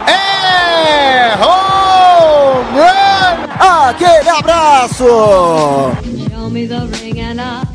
[0.00, 3.88] É home run!
[3.88, 5.04] Aquele abraço!
[6.30, 7.65] Show me the ring and through.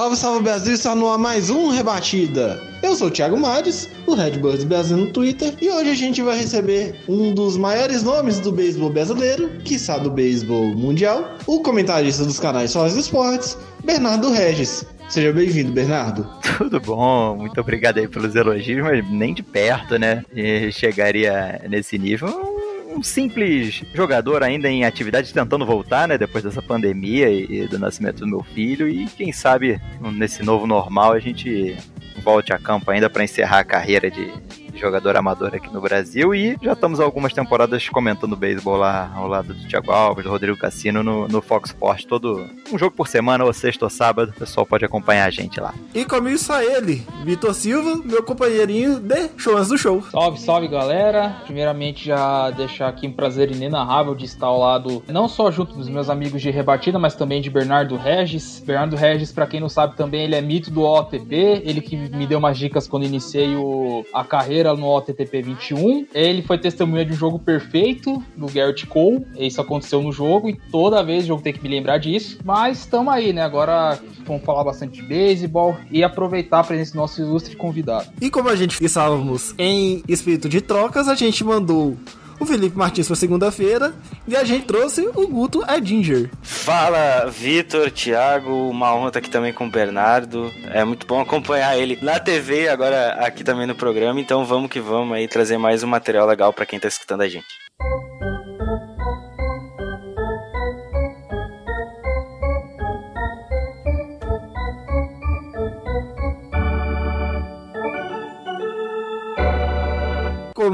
[0.00, 2.58] Salve, salve Brasil, está no ar mais um Rebatida.
[2.82, 6.22] Eu sou o Thiago Mares, o Red Bulls Brasil no Twitter, e hoje a gente
[6.22, 12.24] vai receber um dos maiores nomes do beisebol brasileiro, quiçá do beisebol mundial, o comentarista
[12.24, 14.86] dos canais Sós Esportes, Bernardo Regis.
[15.10, 16.26] Seja bem-vindo, Bernardo.
[16.56, 20.24] Tudo bom, muito obrigado aí pelos elogios, mas nem de perto, né?
[20.72, 22.58] Chegaria nesse nível.
[22.96, 26.18] Um- simples jogador ainda em atividade tentando voltar, né?
[26.18, 28.88] Depois dessa pandemia e do nascimento do meu filho.
[28.88, 29.80] E quem sabe
[30.12, 31.76] nesse novo normal a gente
[32.22, 34.32] volte a campo ainda para encerrar a carreira de
[34.80, 36.34] jogador amador aqui no Brasil.
[36.34, 40.56] E já estamos algumas temporadas comentando beisebol lá ao lado do Thiago Alves, do Rodrigo
[40.56, 42.04] Cassino no, no Fox Sports.
[42.04, 44.30] Todo um jogo por semana, ou sexta ou sábado.
[44.30, 45.74] O pessoal pode acompanhar a gente lá.
[45.94, 50.02] E comigo está ele, Vitor Silva, meu companheirinho de shows do show.
[50.10, 51.36] Salve, salve galera!
[51.44, 55.88] Primeiramente, já deixar aqui um prazer inenarrável de estar ao lado, não só junto dos
[55.88, 58.62] meus amigos de rebatida, mas também de Bernardo Regis.
[58.64, 62.26] Bernardo Regis, pra quem não sabe também, ele é mito do OTP, ele que me
[62.26, 66.06] deu umas dicas quando iniciei o, a carreira no OTTP 21.
[66.14, 70.58] Ele foi testemunha de um jogo perfeito do Garrett Cole, isso aconteceu no jogo e
[70.70, 72.38] toda vez o jogo tem que me lembrar disso.
[72.44, 73.42] Mas estamos aí, né?
[73.42, 78.08] Agora vamos falar bastante de beisebol e aproveitar a presença do nosso ilustre convidado.
[78.20, 81.96] E como a gente estávamos em espírito de trocas, a gente mandou
[82.40, 83.94] o Felipe Martins para segunda-feira
[84.26, 86.30] e a gente trouxe o Guto Edinger.
[86.42, 90.50] Fala, Vitor, Thiago, uma honra estar aqui também com o Bernardo.
[90.72, 94.18] É muito bom acompanhar ele na TV, agora aqui também no programa.
[94.18, 97.28] Então vamos que vamos aí trazer mais um material legal para quem tá escutando a
[97.28, 97.69] gente.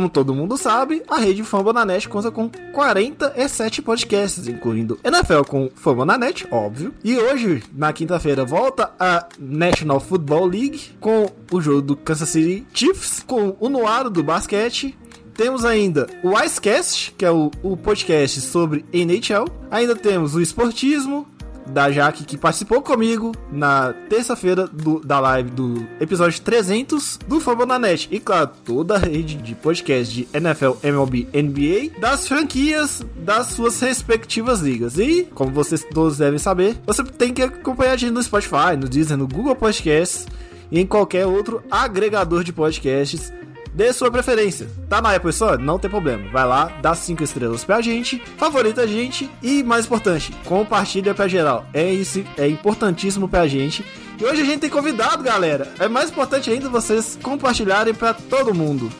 [0.06, 6.46] Como todo mundo sabe, a rede Fambonanet conta com 47 podcasts, incluindo NFL com Fambonanet,
[6.48, 6.94] óbvio.
[7.02, 12.64] E hoje, na quinta-feira, volta a National Football League com o jogo do Kansas City
[12.72, 14.96] Chiefs, com o Noaro do basquete,
[15.34, 19.46] temos ainda o Icecast, que é o, o podcast sobre NHL.
[19.70, 21.26] Ainda temos o Esportismo,
[21.66, 24.68] da Jaque, que participou comigo na terça-feira
[25.04, 28.08] da live do episódio 300 do Fambonanet.
[28.10, 33.78] E claro, toda a rede de podcast de NFL, MLB, NBA, das franquias das suas
[33.80, 34.98] respectivas ligas.
[34.98, 38.88] E, como vocês todos devem saber, você tem que acompanhar a gente no Spotify, no
[38.88, 40.26] Deezer, no Google Podcasts
[40.70, 43.32] e em qualquer outro agregador de podcasts
[43.76, 44.66] Dê sua preferência.
[44.88, 45.62] Tá na Apple Store?
[45.62, 46.30] Não tem problema.
[46.32, 51.28] Vai lá, dá 5 estrelas pra gente, favorita a gente e, mais importante, compartilha pra
[51.28, 51.66] geral.
[51.74, 53.84] É isso, é importantíssimo pra gente.
[54.18, 55.70] E hoje a gente tem convidado, galera.
[55.78, 58.90] É mais importante ainda vocês compartilharem pra todo mundo.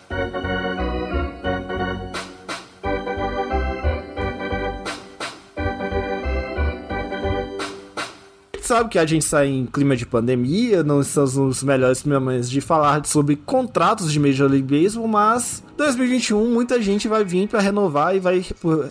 [8.66, 12.60] Sabe que a gente está em clima de pandemia, não estamos nos melhores momentos de
[12.60, 18.16] falar sobre contratos de Major League Baseball, mas 2021 muita gente vai vir para renovar
[18.16, 18.44] e vai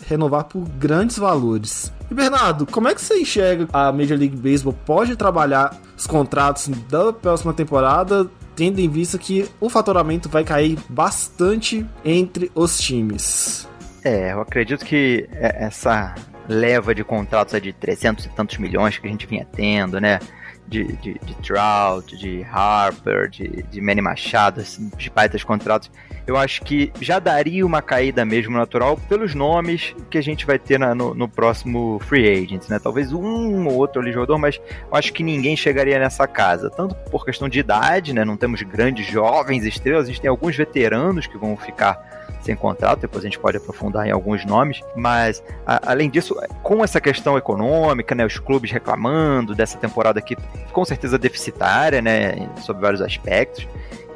[0.08, 1.92] renovar por grandes valores.
[2.10, 6.70] E Bernardo, como é que você enxerga a Major League Baseball pode trabalhar os contratos
[6.90, 13.68] da próxima temporada, tendo em vista que o faturamento vai cair bastante entre os times?
[14.04, 16.14] É, eu acredito que é- essa
[16.48, 20.20] leva de contratos de 300 e tantos milhões que a gente vinha tendo, né?
[20.68, 25.92] De, de, de Trout, de Harper, de, de Manny Machado, assim, de baitas contratos.
[26.26, 30.58] Eu acho que já daria uma caída mesmo natural pelos nomes que a gente vai
[30.58, 32.80] ter na- no, no próximo Free Agents, né?
[32.80, 34.60] Talvez um ou outro ali jogador, mas
[34.90, 36.68] eu acho que ninguém chegaria nessa casa.
[36.72, 38.26] Tanto por questão de idade, né?
[38.26, 42.15] Não temos grandes jovens estrelas, a gente tem alguns veteranos que vão ficar
[42.46, 46.84] sem contrato, depois a gente pode aprofundar em alguns nomes, mas a- além disso, com
[46.84, 50.38] essa questão econômica, né, os clubes reclamando dessa temporada aqui,
[50.72, 53.68] com certeza deficitária, né, sob vários aspectos,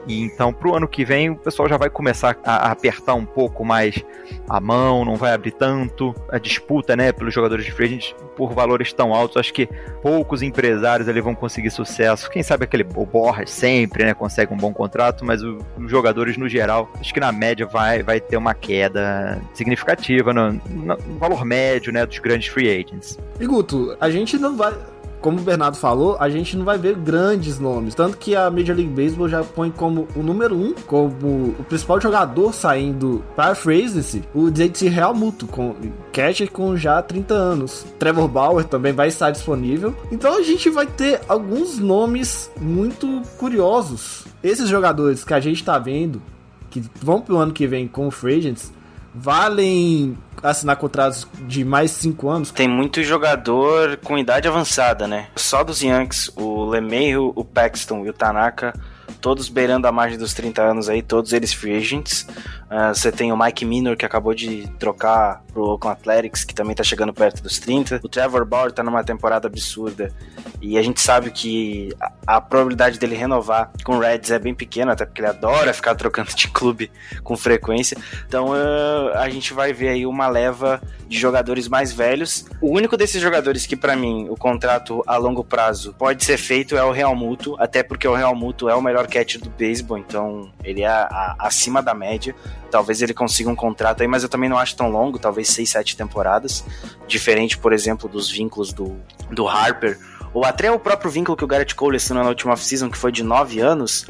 [0.07, 3.63] E então, pro ano que vem, o pessoal já vai começar a apertar um pouco
[3.63, 4.03] mais
[4.47, 8.53] a mão, não vai abrir tanto a disputa, né, pelos jogadores de free agent por
[8.53, 9.37] valores tão altos.
[9.37, 9.67] Acho que
[10.01, 12.29] poucos empresários ali vão conseguir sucesso.
[12.29, 16.37] Quem sabe aquele o Borras sempre, né, consegue um bom contrato, mas o, os jogadores
[16.37, 21.45] no geral, acho que na média vai, vai ter uma queda significativa no, no valor
[21.45, 23.19] médio, né, dos grandes free agents.
[23.39, 24.73] E Guto, a gente não vai
[25.21, 27.95] como o Bernardo falou, a gente não vai ver grandes nomes.
[27.95, 31.99] Tanto que a Major League Baseball já põe como o número um, como o principal
[31.99, 35.75] jogador saindo para a agency, o JT Real Muto, com
[36.11, 37.85] catcher com já 30 anos.
[37.97, 39.95] Trevor Bauer também vai estar disponível.
[40.11, 44.25] Então a gente vai ter alguns nomes muito curiosos.
[44.43, 46.21] Esses jogadores que a gente está vendo,
[46.69, 48.71] que vão pro ano que vem como free agents,
[49.13, 52.51] valem assinar contratos de mais 5 anos?
[52.51, 55.27] Tem muito jogador com idade avançada, né?
[55.35, 58.73] Só dos Yankees, o LeMahieu, o Paxton e o Tanaka,
[59.19, 62.27] todos beirando a margem dos 30 anos aí, todos eles free agents.
[62.69, 66.75] Uh, você tem o Mike Minor, que acabou de trocar pro Oakland Athletics, que também
[66.75, 67.99] tá chegando perto dos 30.
[68.03, 70.13] O Trevor Bauer tá numa temporada absurda.
[70.61, 74.53] E a gente sabe que a, a probabilidade dele renovar com o Reds é bem
[74.53, 76.91] pequena, até porque ele adora ficar trocando de clube
[77.23, 77.97] com frequência.
[78.27, 82.45] Então uh, a gente vai ver aí uma leva de jogadores mais velhos.
[82.61, 86.77] O único desses jogadores que, para mim, o contrato a longo prazo pode ser feito
[86.77, 89.97] é o Real Muto, até porque o Real Muto é o melhor catcher do beisebol,
[89.97, 92.35] então ele é a, a, acima da média.
[92.69, 95.69] Talvez ele consiga um contrato aí, mas eu também não acho tão longo, talvez 6,
[95.69, 96.63] 7 temporadas.
[97.07, 98.97] Diferente, por exemplo, dos vínculos do,
[99.31, 99.97] do Harper,
[100.33, 103.11] ou até o próprio vínculo que o Garrett Cole assinou na última off-season, que foi
[103.11, 104.05] de 9 anos.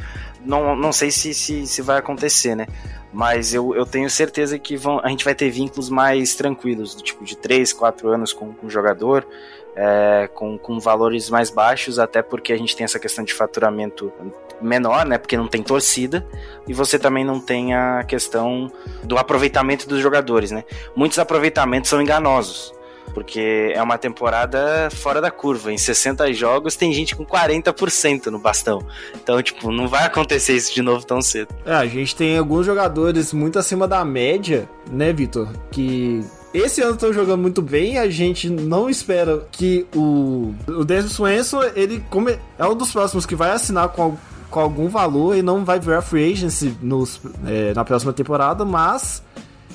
[0.46, 2.68] Não, não sei se, se, se vai acontecer, né?
[3.12, 7.02] Mas eu, eu tenho certeza que vão, a gente vai ter vínculos mais tranquilos, do
[7.02, 9.26] tipo de 3, 4 anos com, com o jogador
[9.76, 14.12] é, com, com valores mais baixos, até porque a gente tem essa questão de faturamento
[14.62, 15.18] menor, né?
[15.18, 16.26] Porque não tem torcida,
[16.68, 18.72] e você também não tem a questão
[19.04, 20.64] do aproveitamento dos jogadores, né?
[20.96, 22.74] Muitos aproveitamentos são enganosos.
[23.14, 25.74] Porque é uma temporada fora da curva.
[25.74, 28.86] Em 60 jogos tem gente com 40% no bastão.
[29.16, 31.54] Então, tipo, não vai acontecer isso de novo tão cedo.
[31.66, 35.50] É, a gente tem alguns jogadores muito acima da média, né, Vitor?
[35.72, 36.24] Que
[36.54, 37.98] esse ano estão jogando muito bem.
[37.98, 43.26] A gente não espera que o, o Dennis Swenson ele come, é um dos próximos
[43.26, 44.18] que vai assinar com,
[44.50, 49.24] com algum valor e não vai virar free agency nos, é, na próxima temporada, mas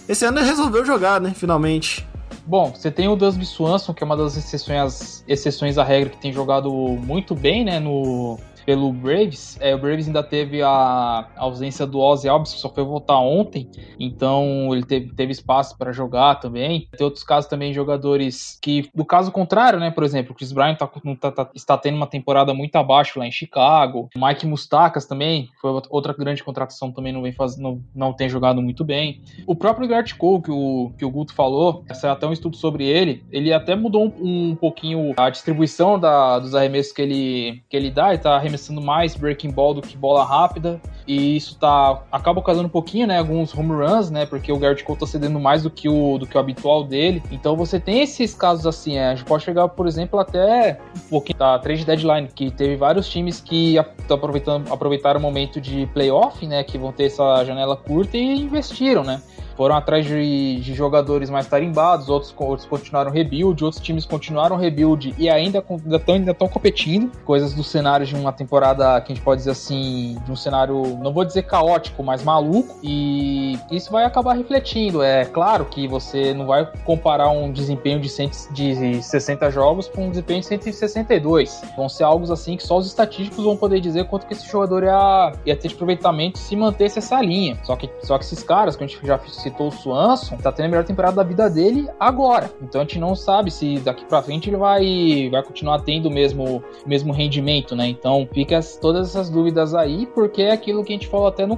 [0.08, 1.32] esse ano ele resolveu jogar, né?
[1.34, 2.06] Finalmente.
[2.46, 6.18] Bom, você tem o Dusby Swanson, que é uma das exceções, exceções à regra que
[6.18, 9.58] tem jogado muito bem, né, no, pelo Braves.
[9.60, 13.68] É, o Braves ainda teve a ausência do Ozzy Alves, que só foi voltar ontem,
[13.98, 16.88] então ele teve, teve espaço para jogar também.
[16.96, 20.76] Tem outros casos também jogadores que, do caso contrário, né, por exemplo, o Chris Bryant
[20.76, 20.86] tá,
[21.20, 24.08] tá, tá, está tendo uma temporada muito abaixo lá em Chicago.
[24.16, 28.62] Mike Mustakas também foi outra grande contratação, também não vem faz, não, não tem jogado
[28.62, 29.22] muito bem.
[29.46, 32.86] O próprio Gart Cole, que o, que o Guto falou, saiu até um estudo sobre
[32.86, 37.76] ele, ele até mudou um, um pouquinho a distribuição da, dos arremessos que ele, que
[37.76, 40.80] ele dá, ele tá arremessando arremessando mais breaking ball do que bola rápida.
[41.06, 44.82] E isso tá acaba causando um pouquinho, né, alguns home runs, né, porque o Garrett
[44.84, 47.22] Cole tá cedendo mais do que o do que o habitual dele.
[47.30, 51.08] Então você tem esses casos assim, é, a gente pode chegar, por exemplo, até um
[51.10, 53.76] pouquinho da trade deadline, que teve vários times que
[54.08, 59.04] aproveitando aproveitaram o momento de playoff, né, que vão ter essa janela curta e investiram,
[59.04, 59.20] né?
[59.56, 65.14] Foram atrás de, de jogadores mais tarimbados, outros, outros continuaram rebuild, outros times continuaram rebuild
[65.18, 67.10] e ainda estão ainda estão competindo.
[67.24, 70.98] Coisas do cenário de uma temporada que a gente pode dizer assim, de um cenário,
[71.02, 72.78] não vou dizer caótico, mas maluco.
[72.82, 75.02] E isso vai acabar refletindo.
[75.02, 80.06] É claro que você não vai comparar um desempenho de, 100, de 60 jogos com
[80.06, 81.62] um desempenho de 162.
[81.76, 84.84] Vão ser algo assim que só os estatísticos vão poder dizer quanto que esse jogador
[84.84, 87.58] ia, ia ter de aproveitamento se mantesse essa linha.
[87.62, 90.66] Só que, só que esses caras, que a gente já citou o Swanson, tá tendo
[90.66, 92.50] a melhor temporada da vida dele agora.
[92.62, 96.10] Então a gente não sabe se daqui para frente ele vai, vai continuar tendo o
[96.10, 97.86] mesmo, mesmo rendimento, né?
[97.88, 101.54] Então fica todas essas dúvidas aí, porque é aquilo que a gente falou até no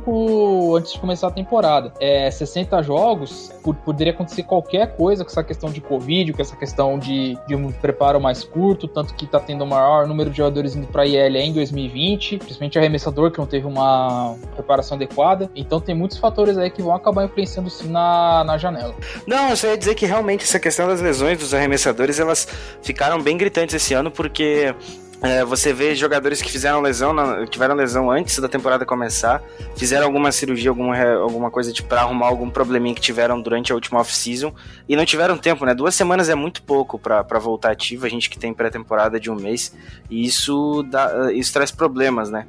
[0.76, 1.92] antes de começar a temporada.
[2.00, 3.52] É 60 jogos,
[3.84, 7.72] poderia acontecer qualquer coisa com essa questão de Covid, com essa questão de, de um
[7.72, 11.36] preparo mais curto, tanto que tá tendo o maior número de jogadores indo pra IL
[11.36, 15.50] em 2020, principalmente arremessador que não teve uma preparação adequada.
[15.54, 18.94] Então tem muitos fatores aí que vão acabar influenciando assim na, na janela.
[19.26, 22.46] Não, eu só ia dizer que realmente essa questão das lesões dos arremessadores, elas
[22.82, 24.74] ficaram bem gritantes esse ano, porque
[25.22, 27.14] é, você vê jogadores que fizeram lesão,
[27.46, 29.42] tiveram lesão antes da temporada começar,
[29.76, 33.74] fizeram alguma cirurgia, alguma, alguma coisa de pra arrumar algum probleminha que tiveram durante a
[33.74, 34.52] última off-season
[34.88, 35.74] e não tiveram tempo, né?
[35.74, 39.34] Duas semanas é muito pouco para voltar ativo, a gente que tem pré-temporada de um
[39.34, 39.74] mês,
[40.10, 42.46] e isso, dá, isso traz problemas, né?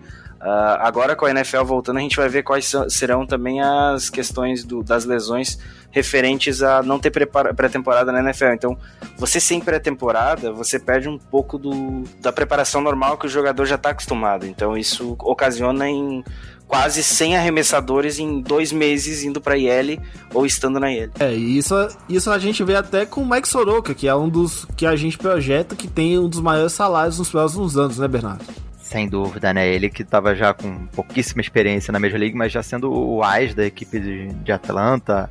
[0.48, 4.64] Uh, agora com a NFL voltando, a gente vai ver quais serão também as questões
[4.64, 5.60] do, das lesões
[5.92, 8.54] referentes a não ter pré-temporada na NFL.
[8.54, 8.78] Então,
[9.18, 13.76] você sem pré-temporada, você perde um pouco do, da preparação normal que o jogador já
[13.76, 14.46] está acostumado.
[14.46, 16.24] Então, isso ocasiona em
[16.66, 20.00] quase 100 arremessadores em dois meses indo para IL
[20.34, 21.12] ou estando na IL.
[21.20, 21.76] É, e isso,
[22.08, 24.96] isso a gente vê até com o Mike Soroka, que é um dos que a
[24.96, 28.67] gente projeta que tem um dos maiores salários nos próximos anos, né, Bernardo?
[28.88, 29.68] Sem dúvida, né?
[29.68, 33.54] Ele que estava já com pouquíssima experiência na Major League, mas já sendo o AIS
[33.54, 35.30] da equipe de, de Atlanta,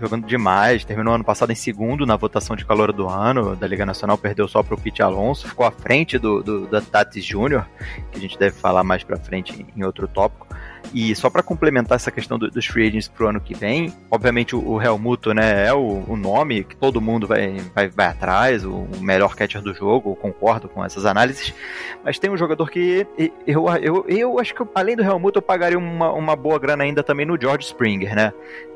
[0.00, 0.84] jogando demais.
[0.84, 4.46] Terminou ano passado em segundo na votação de calor do ano da Liga Nacional, perdeu
[4.46, 7.68] só para o Pete Alonso, ficou à frente do, do da Tatis Júnior,
[8.12, 10.46] que a gente deve falar mais para frente em outro tópico.
[10.92, 14.54] E só para complementar essa questão do, dos free agents pro ano que vem, obviamente
[14.54, 18.64] o, o Helmuto, né, é o, o, nome que todo mundo vai, vai, vai atrás,
[18.64, 21.52] o, o, melhor catcher do jogo, concordo com essas análises,
[22.04, 23.06] mas tem um jogador que
[23.46, 27.02] eu, eu, eu acho que além do Helmuto eu pagaria uma, uma boa grana ainda
[27.02, 28.32] também no George Springer, né,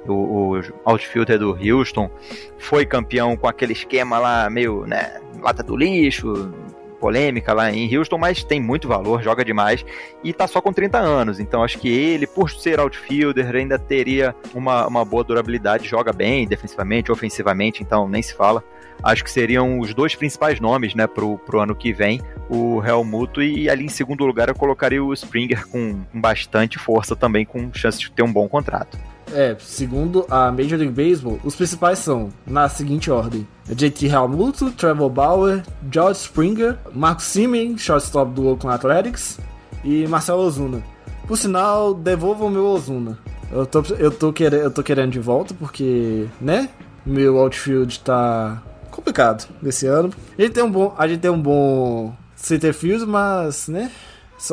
[0.06, 2.10] o, o outfielder do Houston,
[2.58, 6.52] foi campeão com aquele esquema lá meio, né, lata do lixo,
[6.98, 9.84] polêmica lá em Houston, mas tem muito valor, joga demais
[10.22, 11.40] e tá só com 30 anos.
[11.40, 16.46] Então acho que ele, por ser outfielder, ainda teria uma, uma boa durabilidade, joga bem
[16.46, 18.62] defensivamente, ofensivamente, então nem se fala.
[19.02, 23.40] Acho que seriam os dois principais nomes, né, pro, pro ano que vem, o Helmuto
[23.40, 28.00] e ali em segundo lugar eu colocaria o Springer com bastante força também, com chance
[28.00, 28.98] de ter um bom contrato.
[29.32, 35.10] É, segundo a Major League Baseball, os principais são, na seguinte ordem: JT Realmuto, Trevor
[35.10, 39.38] Bauer, George Springer, Marcos Simen, shortstop do Oakland Athletics,
[39.84, 40.82] e Marcelo Ozuna.
[41.26, 43.18] Por sinal, devolva o meu Ozuna.
[43.50, 46.68] Eu tô, eu, tô querendo, eu tô querendo de volta porque, né?
[47.04, 50.10] Meu outfield tá complicado desse ano.
[50.38, 53.90] Gente tem um bom, a gente tem um bom center field, mas, né?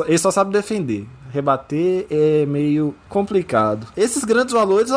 [0.06, 3.86] Ele só sabe defender rebater é meio complicado.
[3.96, 4.90] Esses grandes valores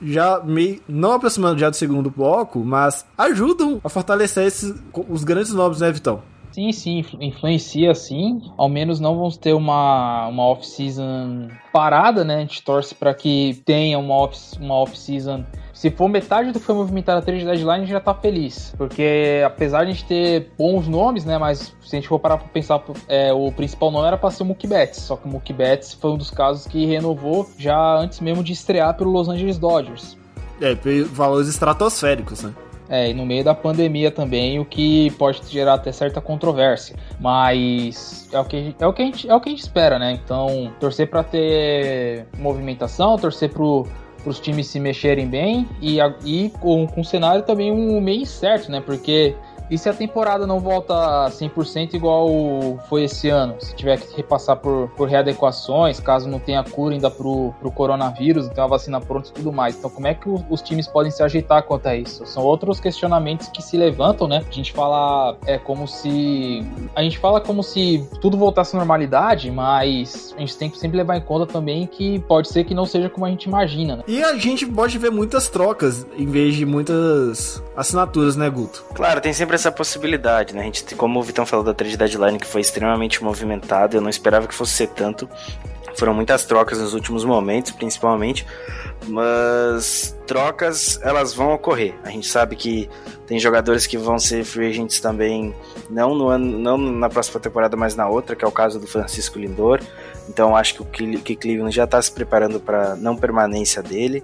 [0.00, 4.74] já meio não aproximando já do segundo bloco, mas ajudam a fortalecer esses,
[5.08, 6.22] os grandes nomes, né, Vitão?
[6.52, 8.40] Sim, sim, influencia sim.
[8.56, 12.36] Ao menos não vamos ter uma, uma off-season parada, né?
[12.36, 14.96] A gente torce para que tenha uma off-season uma off
[15.76, 18.74] se for metade do que foi movimentado a trade deadline, a gente já tá feliz.
[18.78, 21.36] Porque apesar de a gente ter bons nomes, né?
[21.36, 24.42] Mas se a gente for parar pra pensar, é, o principal nome era pra ser
[24.42, 25.02] o Mookie Betts.
[25.02, 28.54] Só que o Mookie Betts foi um dos casos que renovou já antes mesmo de
[28.54, 30.16] estrear pelo Los Angeles Dodgers.
[30.62, 30.74] É,
[31.12, 32.54] valores estratosféricos, né?
[32.88, 36.96] É, e no meio da pandemia também, o que pode gerar até certa controvérsia.
[37.20, 39.98] Mas é o que, é o que, a, gente, é o que a gente espera,
[39.98, 40.12] né?
[40.12, 43.86] Então, torcer para ter movimentação, torcer pro
[44.26, 48.26] para os times se mexerem bem e, e com, com o cenário também um meio
[48.26, 48.80] certo, né?
[48.80, 49.36] Porque
[49.70, 50.94] e se a temporada não volta
[51.30, 52.28] 100% igual
[52.88, 53.56] foi esse ano?
[53.58, 58.46] Se tiver que repassar por, por readequações, caso não tenha cura ainda pro, pro coronavírus,
[58.46, 59.76] não tenha a vacina pronta e tudo mais.
[59.76, 62.24] Então, como é que os times podem se ajeitar quanto a isso?
[62.26, 64.44] São outros questionamentos que se levantam, né?
[64.48, 66.64] A gente fala é como se.
[66.94, 70.96] A gente fala como se tudo voltasse à normalidade, mas a gente tem que sempre
[70.96, 74.04] levar em conta também que pode ser que não seja como a gente imagina, né?
[74.06, 78.84] E a gente pode ver muitas trocas em vez de muitas assinaturas, né, Guto?
[78.94, 80.62] Claro, tem sempre essa possibilidade, né?
[80.62, 84.08] A gente, como o Vitão falou da trade deadline, que foi extremamente movimentada, eu não
[84.08, 85.28] esperava que fosse ser tanto.
[85.96, 88.46] Foram muitas trocas nos últimos momentos, principalmente,
[89.08, 91.94] mas trocas elas vão ocorrer.
[92.04, 92.88] A gente sabe que
[93.26, 95.54] tem jogadores que vão ser free agents também,
[95.88, 98.86] não no ano, não na próxima temporada, mas na outra, que é o caso do
[98.86, 99.80] Francisco Lindor.
[100.28, 104.22] Então acho que o que Cleveland já está se preparando para não permanência dele.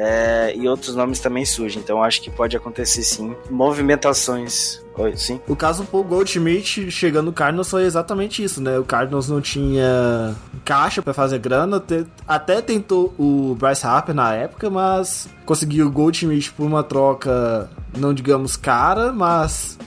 [0.00, 1.82] É, e outros nomes também surgem.
[1.82, 4.80] Então acho que pode acontecer sim movimentações.
[4.96, 5.40] Oi, sim.
[5.48, 8.78] O caso Paul Goldschmidt chegando no Cardinals foi exatamente isso, né?
[8.78, 11.82] O Cardinals não tinha caixa para fazer grana,
[12.26, 18.12] até tentou o Bryce Harper na época, mas conseguiu o Goldschmidt por uma troca, não
[18.12, 19.78] digamos cara, mas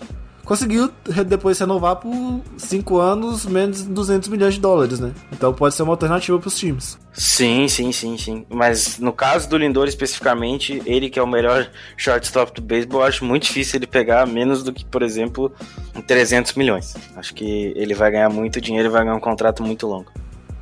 [0.52, 0.92] conseguiu
[1.28, 5.14] depois renovar por 5 anos, menos de 200 milhões de dólares, né?
[5.32, 7.00] Então pode ser uma alternativa para os times.
[7.14, 8.46] Sim, sim, sim, sim.
[8.50, 13.24] Mas no caso do Lindor especificamente, ele que é o melhor shortstop do beisebol, acho
[13.24, 15.54] muito difícil ele pegar menos do que, por exemplo,
[16.06, 16.96] 300 milhões.
[17.16, 20.12] Acho que ele vai ganhar muito dinheiro e vai ganhar um contrato muito longo.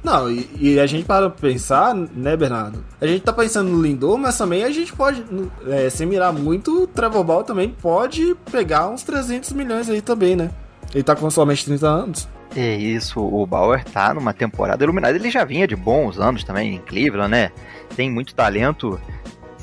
[0.03, 2.84] Não, e, e, a gente para pensar, né, Bernardo?
[3.01, 5.24] A gente tá pensando no Lindor, mas também a gente pode,
[5.68, 10.36] é, sem mirar muito, o Trevor Ball também pode pegar uns 300 milhões aí também,
[10.36, 10.51] né?
[10.94, 12.27] Ele tá com somente 30 anos.
[12.56, 15.15] É isso, o Bauer tá numa temporada iluminada.
[15.15, 17.51] Ele já vinha de bons anos também em Cleveland, né?
[17.96, 19.00] Tem muito talento.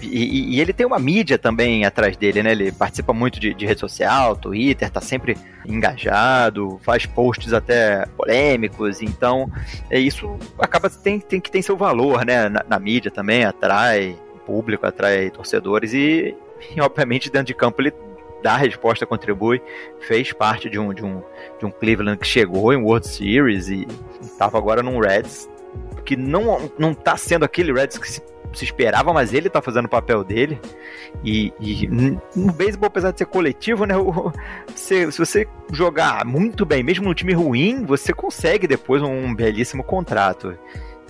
[0.01, 2.53] E, e, ele tem uma mídia também atrás dele, né?
[2.53, 5.37] Ele participa muito de, de rede social, Twitter, tá sempre
[5.67, 9.51] engajado, faz posts até polêmicos, então
[9.91, 12.49] é, isso acaba tem, tem que tem seu valor, né?
[12.49, 16.35] Na, na mídia também, atrai público, atrai torcedores e,
[16.77, 17.93] e, obviamente dentro de campo ele
[18.43, 19.61] dá a resposta, contribui,
[20.01, 21.23] fez parte de um, de um,
[21.59, 23.87] de um Cleveland que chegou em World Series e
[24.23, 25.49] estava agora num Reds
[26.05, 28.23] que não, não tá sendo aquele Reds que se
[28.53, 30.61] se esperava, mas ele tá fazendo o papel dele.
[31.25, 31.89] E, e
[32.35, 33.97] no beisebol, apesar de ser coletivo, né?
[34.07, 34.31] O,
[34.75, 39.83] se, se você jogar muito bem, mesmo no time ruim, você consegue depois um belíssimo
[39.83, 40.57] contrato.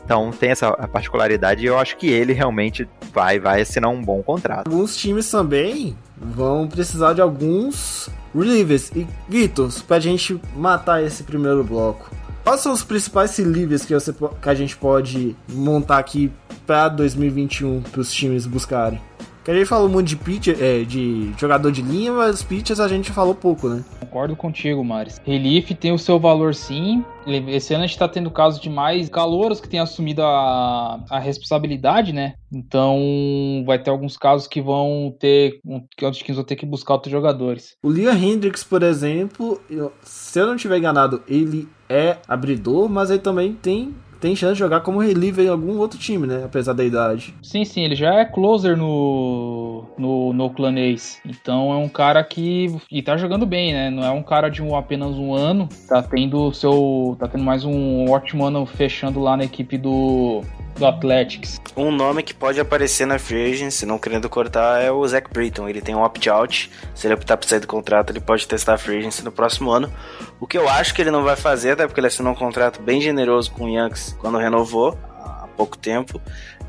[0.07, 4.23] Então tem essa particularidade e eu acho que ele realmente vai, vai assinar um bom
[4.23, 4.69] contrato.
[4.69, 8.91] Alguns times também vão precisar de alguns relievers.
[8.95, 12.09] E Vitor, pra gente matar esse primeiro bloco,
[12.47, 16.31] Quais são os principais relievers que, você, que a gente pode montar aqui
[16.65, 19.03] para 2021 para os times buscarem?
[19.43, 22.87] Que a gente falou muito de pitcher, é, de jogador de linha, mas pitchers a
[22.87, 23.85] gente falou pouco, né?
[24.17, 25.21] Concordo contigo, Maris.
[25.27, 27.05] Relief tem o seu valor sim.
[27.49, 31.19] Esse ano a gente tá tendo casos de mais calouros que têm assumido a, a
[31.19, 32.33] responsabilidade, né?
[32.51, 35.61] Então vai ter alguns casos que vão ter.
[35.95, 37.77] que os times vão ter que buscar outros jogadores.
[37.83, 39.61] O Liam Hendricks, por exemplo,
[40.01, 44.59] se eu não estiver enganado, ele é abridor, mas ele também tem tem chance de
[44.59, 46.43] jogar como reliever em algum outro time, né?
[46.45, 47.35] Apesar da idade.
[47.43, 51.21] Sim, sim, ele já é closer no, no, no Ace.
[51.25, 52.77] Então é um cara que.
[52.91, 53.91] E tá jogando bem, né?
[53.91, 55.69] Não é um cara de um, apenas um ano.
[55.89, 57.17] Tá tendo seu.
[57.19, 60.43] Tá tendo mais um ótimo ano fechando lá na equipe do
[60.79, 61.61] do Athletics.
[61.77, 65.69] Um nome que pode aparecer na free agency, não querendo cortar, é o Zach Britton.
[65.69, 66.71] Ele tem um opt-out.
[66.95, 69.71] Se ele optar por sair do contrato, ele pode testar a free agency no próximo
[69.71, 69.91] ano.
[70.39, 72.81] O que eu acho que ele não vai fazer, até porque ele assinou um contrato
[72.83, 76.21] bem generoso com o Yankees quando renovou, há pouco tempo.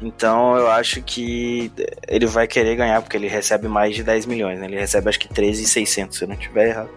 [0.02, 1.72] Então eu acho que
[2.08, 4.66] ele vai querer ganhar, porque ele recebe mais de 10 milhões, né?
[4.66, 6.90] Ele recebe acho que 13,600, se eu não estiver errado.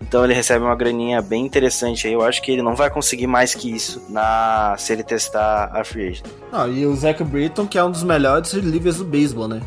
[0.00, 2.12] Então ele recebe uma graninha bem interessante aí.
[2.12, 5.84] Eu acho que ele não vai conseguir mais que isso na se ele testar a
[5.84, 6.26] free agent.
[6.52, 9.60] Ah, e o Zach Britton, que é um dos melhores relievers do beisebol, né?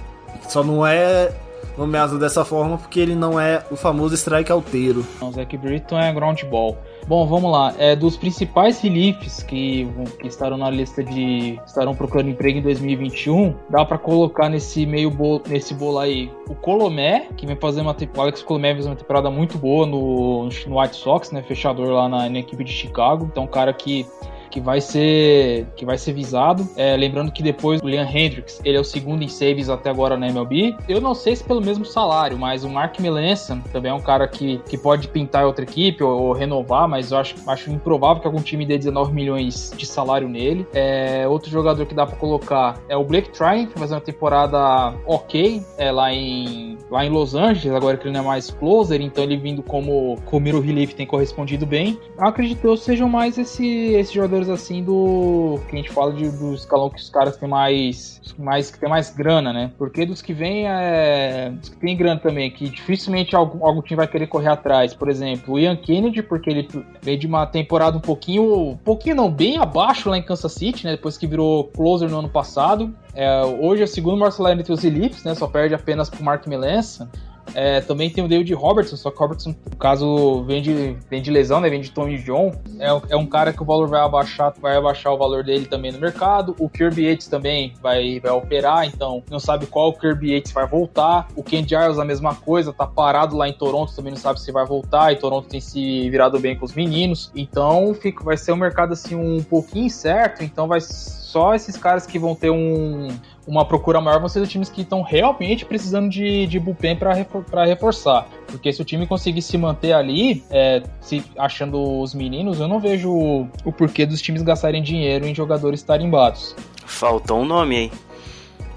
[0.47, 1.31] Só não é
[1.77, 5.05] nomeado dessa forma porque ele não é o famoso strike alteiro.
[5.19, 6.77] O Zach Britton é ground ball.
[7.07, 7.73] Bom, vamos lá.
[7.77, 9.87] É dos principais reliefs que,
[10.19, 15.09] que estarão na lista de estarão procurando emprego em 2021, dá para colocar nesse meio
[15.09, 18.95] bolo, nesse bolo aí o Colomé, que vem fazer uma temporada, Alex Colomé fez uma
[18.95, 23.27] temporada muito boa no, no White Sox, né, fechador lá na, na equipe de Chicago.
[23.29, 24.05] Então, um cara que
[24.51, 26.67] que vai ser que vai ser visado.
[26.75, 30.17] É, lembrando que depois o Liam Hendricks, ele é o segundo em saves até agora
[30.17, 30.75] na MLB.
[30.87, 34.27] Eu não sei se pelo mesmo salário, mas o Mark Melanson também é um cara
[34.27, 38.27] que, que pode pintar outra equipe ou, ou, renovar, mas eu acho, acho improvável que
[38.27, 40.67] algum time dê 19 milhões de salário nele.
[40.73, 44.93] É, outro jogador que dá para colocar é o Blake Trine, que faz uma temporada
[45.05, 49.01] ok é, lá, em, lá em Los Angeles, agora que ele não é mais closer,
[49.01, 51.97] então ele vindo como Comiro Relief tem correspondido bem.
[52.17, 55.59] Eu acredito que sejam mais esse, esse jogador jogadores assim do.
[55.69, 58.21] que a gente fala de, do escalão que os caras têm mais.
[58.37, 59.71] mais que tem mais grana, né?
[59.77, 61.51] Porque dos que vem é.
[61.51, 64.93] Dos que tem grana também, que dificilmente algum, algum time vai querer correr atrás.
[64.93, 66.67] Por exemplo, o Ian Kennedy, porque ele
[67.01, 68.71] veio de uma temporada um pouquinho.
[68.71, 70.91] Um pouquinho não, bem abaixo lá em Kansas City, né?
[70.91, 72.93] Depois que virou closer no ano passado.
[73.13, 75.35] É, hoje é o segundo Marcelo entre os Elites, né?
[75.35, 77.07] Só perde apenas pro Mark Melanson.
[77.53, 81.29] É, também tem o David Robertson, só que Robertson, no caso, vem de, vem de
[81.31, 81.69] lesão, né?
[81.69, 82.51] Vem de Tony John.
[82.79, 85.91] É, é um cara que o valor vai abaixar, vai abaixar o valor dele também
[85.91, 86.55] no mercado.
[86.59, 91.27] O Kirby Yates também vai, vai operar, então não sabe qual Kirby Yates vai voltar.
[91.35, 94.51] O Ken Giles a mesma coisa, tá parado lá em Toronto, também não sabe se
[94.51, 95.11] vai voltar.
[95.11, 97.31] E Toronto tem se virado bem com os meninos.
[97.35, 102.05] Então fica, vai ser um mercado assim um pouquinho incerto, então vai só esses caras
[102.05, 103.07] que vão ter um,
[103.47, 107.13] uma procura maior vão ser os times que estão realmente precisando de, de bullpen para
[107.13, 108.27] refor reforçar.
[108.47, 112.79] Porque se o time conseguir se manter ali, é, se achando os meninos, eu não
[112.79, 116.55] vejo o, o porquê dos times gastarem dinheiro em jogadores tarimbados.
[116.85, 117.91] Faltou um nome aí.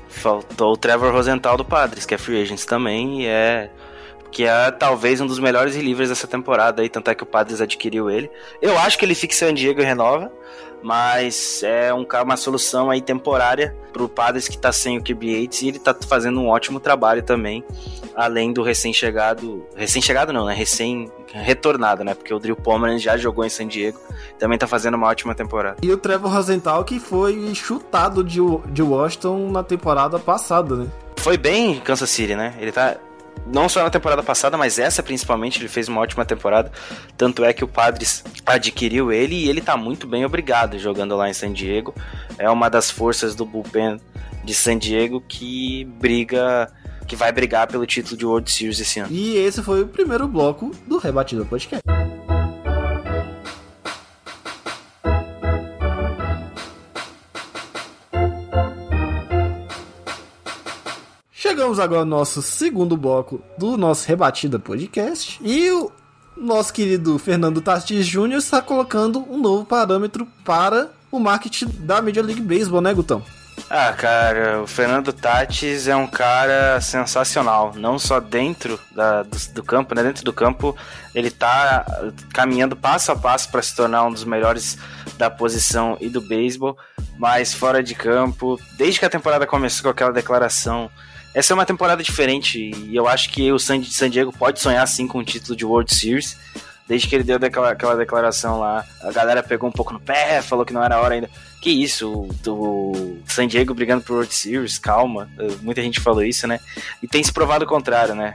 [0.08, 3.70] Faltou o Trevor Rosenthal do Padres, que é free agent também, e é
[4.30, 7.60] que é talvez um dos melhores relievers dessa temporada aí, tanto é que o Padres
[7.60, 8.28] adquiriu ele.
[8.60, 10.32] Eu acho que ele fica em San Diego e renova,
[10.84, 15.62] mas é um, uma solução aí temporária pro Padres que tá sem o Kirby Yates
[15.62, 17.64] e ele tá fazendo um ótimo trabalho também,
[18.14, 23.48] além do recém-chegado, recém-chegado não, né, recém-retornado, né, porque o Drew Pomeranz já jogou em
[23.48, 23.98] San Diego,
[24.38, 25.78] também tá fazendo uma ótima temporada.
[25.82, 30.86] E o Trevor Rosenthal que foi chutado de, de Washington na temporada passada, né?
[31.16, 32.98] Foi bem em Kansas City, né, ele tá
[33.46, 36.70] não só na temporada passada, mas essa principalmente, ele fez uma ótima temporada.
[37.16, 41.28] Tanto é que o Padres adquiriu ele e ele tá muito bem obrigado jogando lá
[41.28, 41.94] em San Diego.
[42.38, 44.00] É uma das forças do bullpen
[44.44, 46.70] de San Diego que briga,
[47.06, 49.12] que vai brigar pelo título de World Series esse ano.
[49.12, 52.03] E esse foi o primeiro bloco do Rebatido Podcast.
[61.74, 65.40] Chegamos agora ao nosso segundo bloco do nosso Rebatida Podcast.
[65.42, 65.90] E o
[66.36, 68.36] nosso querido Fernando Tatis Jr.
[68.36, 73.24] está colocando um novo parâmetro para o marketing da Major League Baseball, né, Gutão?
[73.68, 77.72] Ah, cara, o Fernando Tatis é um cara sensacional.
[77.74, 80.02] Não só dentro da, do, do, campo, né?
[80.04, 80.76] Dentro do campo,
[81.12, 81.84] ele tá
[82.32, 84.78] caminhando passo a passo para se tornar um dos melhores
[85.16, 86.78] da posição e do beisebol.
[87.18, 90.88] Mas fora de campo, desde que a temporada começou com aquela declaração
[91.34, 95.06] essa é uma temporada diferente e eu acho que o San Diego pode sonhar sim
[95.08, 96.38] com o título de World Series.
[96.86, 100.42] Desde que ele deu aquela, aquela declaração lá, a galera pegou um pouco no pé,
[100.42, 101.30] falou que não era hora ainda.
[101.58, 105.30] Que isso, o San Diego brigando por World Series, calma.
[105.62, 106.60] Muita gente falou isso, né?
[107.02, 108.34] E tem se provado o contrário, né?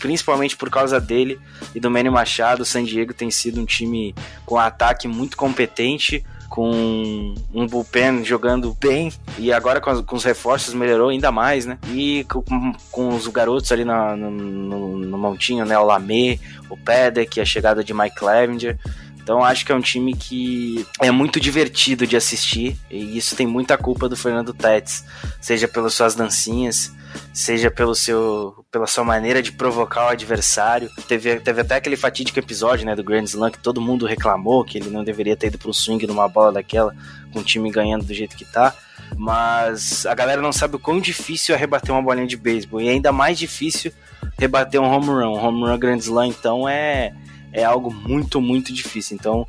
[0.00, 1.40] Principalmente por causa dele
[1.76, 4.12] e do Manny Machado, o San Diego tem sido um time
[4.44, 6.24] com ataque muito competente
[6.56, 11.76] com um bullpen jogando bem e agora com, com os reforços melhorou ainda mais, né?
[11.88, 15.78] E com, com os garotos ali na, no, no, no, montinho, né?
[15.78, 16.38] O Lamé,
[16.70, 18.78] o Pedek, a chegada de Mike Clevenger.
[19.26, 23.44] Então acho que é um time que é muito divertido de assistir e isso tem
[23.44, 25.04] muita culpa do Fernando Tatis,
[25.40, 26.94] seja pelas suas dancinhas,
[27.32, 30.88] seja pelo seu, pela sua maneira de provocar o adversário.
[31.08, 34.78] Teve, teve até aquele fatídico episódio né, do Grand Slam que todo mundo reclamou que
[34.78, 36.94] ele não deveria ter ido para um swing numa bola daquela,
[37.32, 38.76] com o time ganhando do jeito que tá.
[39.16, 42.80] Mas a galera não sabe o quão difícil é rebater uma bolinha de beisebol.
[42.80, 43.92] E ainda mais difícil
[44.38, 45.34] rebater um home run.
[45.34, 47.12] Um home run Grand Slam, então, é,
[47.56, 49.16] é algo muito, muito difícil.
[49.16, 49.46] Então,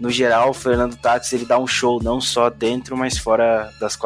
[0.00, 3.98] no geral, o Fernando Tatis ele dá um show não só dentro, mas fora das,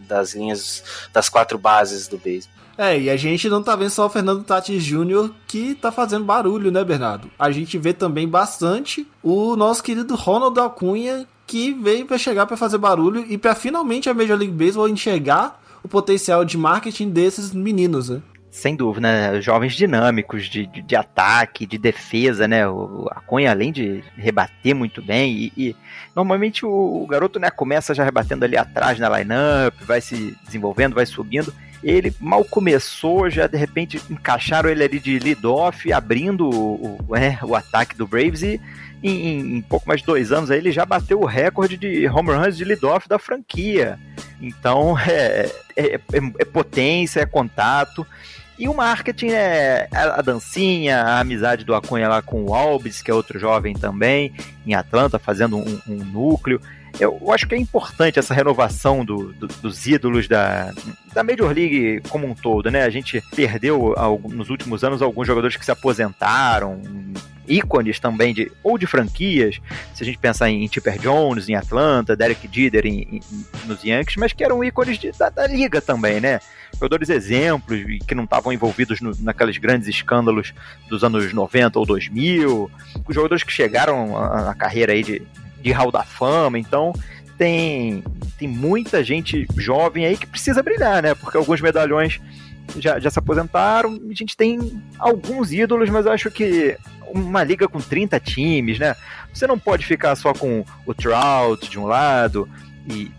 [0.00, 0.82] das linhas,
[1.12, 2.56] das quatro bases do beisebol.
[2.78, 5.30] É, e a gente não tá vendo só o Fernando Tatis Jr.
[5.46, 7.30] que tá fazendo barulho, né, Bernardo?
[7.38, 12.56] A gente vê também bastante o nosso querido Ronald Acunha, que veio para chegar para
[12.56, 17.52] fazer barulho e para finalmente a Major League Baseball enxergar o potencial de marketing desses
[17.52, 18.20] meninos, né?
[18.56, 19.40] Sem dúvida, né?
[19.42, 22.66] Jovens dinâmicos de, de, de, ataque, de defesa, né?
[22.66, 25.76] O, a Cunha, além de rebater muito bem, e, e
[26.14, 30.94] normalmente o, o, garoto né, começa já rebatendo ali atrás na lineup, vai se desenvolvendo,
[30.94, 31.52] vai subindo.
[31.84, 37.38] Ele mal começou, já de repente encaixaram ele ali de lead-off, abrindo o, o, é,
[37.42, 38.58] o ataque do Braves e
[39.02, 42.30] em, em, pouco mais de dois anos aí, ele já bateu o recorde de home
[42.30, 43.98] runs de lead-off da franquia.
[44.40, 46.00] Então é, é, é,
[46.38, 48.06] é potência, é contato.
[48.58, 53.10] E o marketing é a, dancinha, a amizade do Acunha lá com o Albis, que
[53.10, 54.32] é outro jovem também,
[54.66, 56.60] em Atlanta, fazendo um, um núcleo.
[56.98, 60.72] Eu, acho que é importante essa renovação do, do, dos ídolos da,
[61.12, 62.84] da Major League como um todo, né?
[62.84, 63.94] A gente perdeu
[64.30, 66.80] nos últimos anos alguns jogadores que se aposentaram,
[67.46, 69.60] ícones também de ou de franquias,
[69.94, 73.20] se a gente pensar em Tipper Jones em Atlanta, Derek Jeter em, em,
[73.66, 76.40] nos Yankees, mas que eram ícones de, da, da, liga também, né?
[76.76, 80.52] Jogadores exemplos que não estavam envolvidos no, naqueles grandes escândalos
[80.88, 82.70] dos anos 90 ou 2000,
[83.06, 84.12] os jogadores que chegaram
[84.44, 85.22] na carreira aí de,
[85.60, 86.92] de Hall da Fama, então
[87.38, 88.04] tem,
[88.38, 91.14] tem muita gente jovem aí que precisa brilhar, né?
[91.14, 92.20] Porque alguns medalhões
[92.78, 96.76] já, já se aposentaram, a gente tem alguns ídolos, mas eu acho que
[97.08, 98.94] uma liga com 30 times, né?
[99.32, 102.48] Você não pode ficar só com o Trout de um lado
[102.88, 103.10] e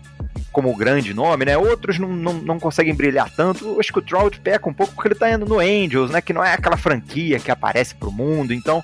[0.58, 1.56] como grande nome, né?
[1.56, 3.78] Outros não, não, não conseguem brilhar tanto.
[3.78, 6.20] Acho que o Trout peca um pouco porque ele tá indo no Angels, né?
[6.20, 8.52] Que não é aquela franquia que aparece pro mundo.
[8.52, 8.82] Então,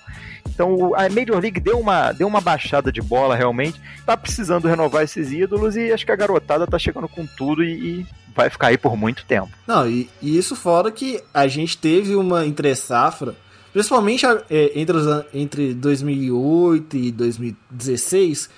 [0.49, 3.81] então a Major League deu uma, deu uma baixada de bola realmente.
[4.07, 7.73] Tá precisando renovar esses ídolos e acho que a garotada tá chegando com tudo e,
[7.73, 9.51] e vai ficar aí por muito tempo.
[9.67, 13.35] Não, e, e, isso fora que a gente teve uma entre safra
[13.73, 18.49] Principalmente é, entre, os, entre 2008 e 2016,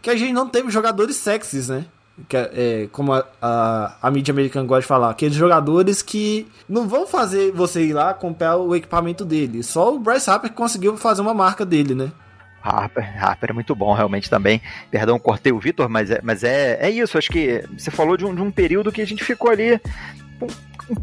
[0.00, 1.86] que a gente não teve jogadores sexys, né?
[2.28, 6.46] Que é, é, como a, a, a, mídia americana gosta de falar, aqueles jogadores que
[6.68, 9.62] não vão fazer você ir lá comprar o equipamento dele.
[9.62, 12.12] Só o Bryce Harper conseguiu fazer uma marca dele, né?
[12.62, 14.60] Harper, Harper é muito bom, realmente também.
[14.90, 17.16] Perdão, cortei o Vitor, mas, é, mas é, é isso.
[17.16, 19.80] Acho que você falou de um, de um período que a gente ficou ali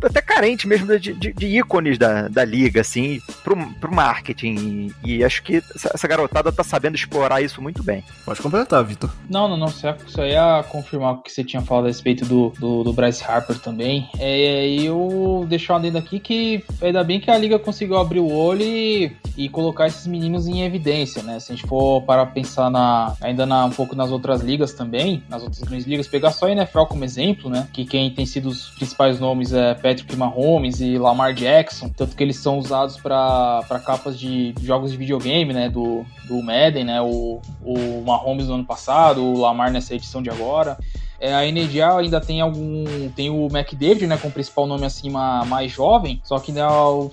[0.03, 4.91] até carente mesmo de, de, de, ícones da, da liga, assim, pro, pro marketing.
[5.03, 8.03] E, e acho que essa, essa, garotada tá sabendo explorar isso muito bem.
[8.25, 9.09] Pode completar, Vitor.
[9.29, 9.67] Não, não, não.
[9.67, 13.59] Só ia confirmar o que você tinha falado a respeito do, do, do Bryce Harper
[13.59, 14.09] também.
[14.19, 18.31] É, eu deixar um adendo aqui que ainda bem que a liga conseguiu abrir o
[18.31, 21.39] olho e e colocar esses meninos em evidência, né?
[21.39, 25.23] Se a gente for para pensar na, ainda na, um pouco nas outras ligas também,
[25.29, 27.67] nas outras grandes ligas, pegar só a NFL como exemplo, né?
[27.71, 32.23] Que quem tem sido os principais nomes é Patrick Mahomes e Lamar Jackson, tanto que
[32.23, 35.69] eles são usados para capas de jogos de videogame, né?
[35.69, 37.01] Do, do Madden, né?
[37.01, 40.77] O, o Mahomes no ano passado, o Lamar nessa edição de agora.
[41.19, 43.09] É, a NDA ainda tem algum.
[43.15, 44.17] Tem o McDavid, né?
[44.17, 46.21] Com o principal nome acima mais jovem.
[46.23, 46.61] Só que né,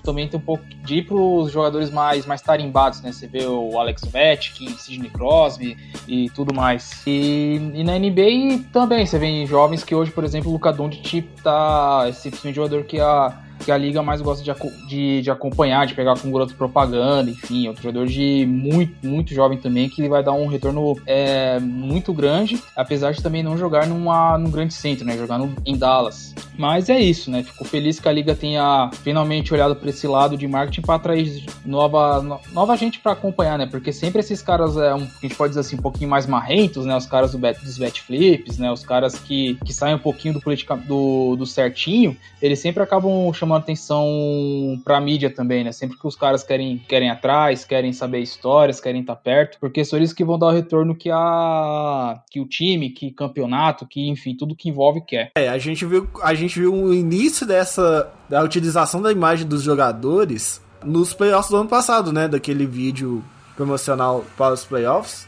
[0.02, 3.12] também tem um pouco de ir pros jogadores mais, mais tarimbados, né?
[3.12, 7.02] Você vê o Alex Ovechkin, Sidney Crosby e tudo mais.
[7.06, 11.24] E, e na NBA também, você vê jovens que hoje, por exemplo, o Luka Doncic
[11.42, 12.06] tá.
[12.08, 14.52] Esse tipo de jogador que a que a liga mais gosta de,
[14.86, 19.34] de, de acompanhar, de pegar com garoto propaganda, enfim, é um jogador de muito, muito
[19.34, 23.86] jovem também, que vai dar um retorno é, muito grande, apesar de também não jogar
[23.86, 25.16] numa, num grande centro, né?
[25.16, 26.34] Jogar no, em Dallas.
[26.56, 27.42] Mas é isso, né?
[27.42, 31.44] Fico feliz que a liga tenha finalmente olhado para esse lado de marketing para atrair
[31.64, 33.66] nova, nova gente para acompanhar, né?
[33.66, 36.84] Porque sempre esses caras, é um, a gente pode dizer assim, um pouquinho mais marrentos,
[36.84, 36.96] né?
[36.96, 38.70] Os caras do bet, dos bet flips, né?
[38.70, 43.32] Os caras que, que saem um pouquinho do, politica, do, do certinho, eles sempre acabam
[43.32, 45.72] chamando atenção pra mídia também, né?
[45.72, 49.84] Sempre que os caras querem, querem atrás, querem saber histórias, querem estar tá perto, porque
[49.84, 54.08] são eles que vão dar o retorno que a que o time, que campeonato, que
[54.08, 55.32] enfim, tudo que envolve quer.
[55.36, 59.62] É, a gente viu, a gente viu o início dessa da utilização da imagem dos
[59.62, 62.28] jogadores nos playoffs do ano passado, né?
[62.28, 63.24] Daquele vídeo
[63.56, 65.26] promocional para os playoffs,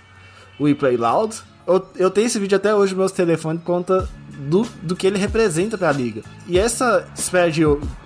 [0.61, 1.37] We Play Loud.
[1.67, 5.19] Eu, eu tenho esse vídeo até hoje no meu telefone conta do, do que ele
[5.19, 6.23] representa para a liga.
[6.47, 7.63] E essa espera de,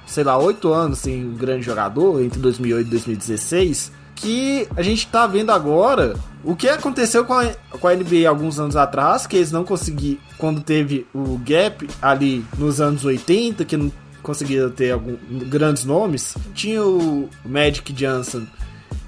[0.06, 5.06] sei lá, oito anos sem um grande jogador, entre 2008 e 2016, que a gente
[5.06, 6.14] tá vendo agora
[6.44, 10.20] o que aconteceu com a, com a NBA alguns anos atrás, que eles não conseguiram,
[10.38, 13.90] quando teve o gap ali nos anos 80, que não
[14.22, 15.16] conseguiram ter algum,
[15.48, 18.46] grandes nomes, tinha o Magic Johnson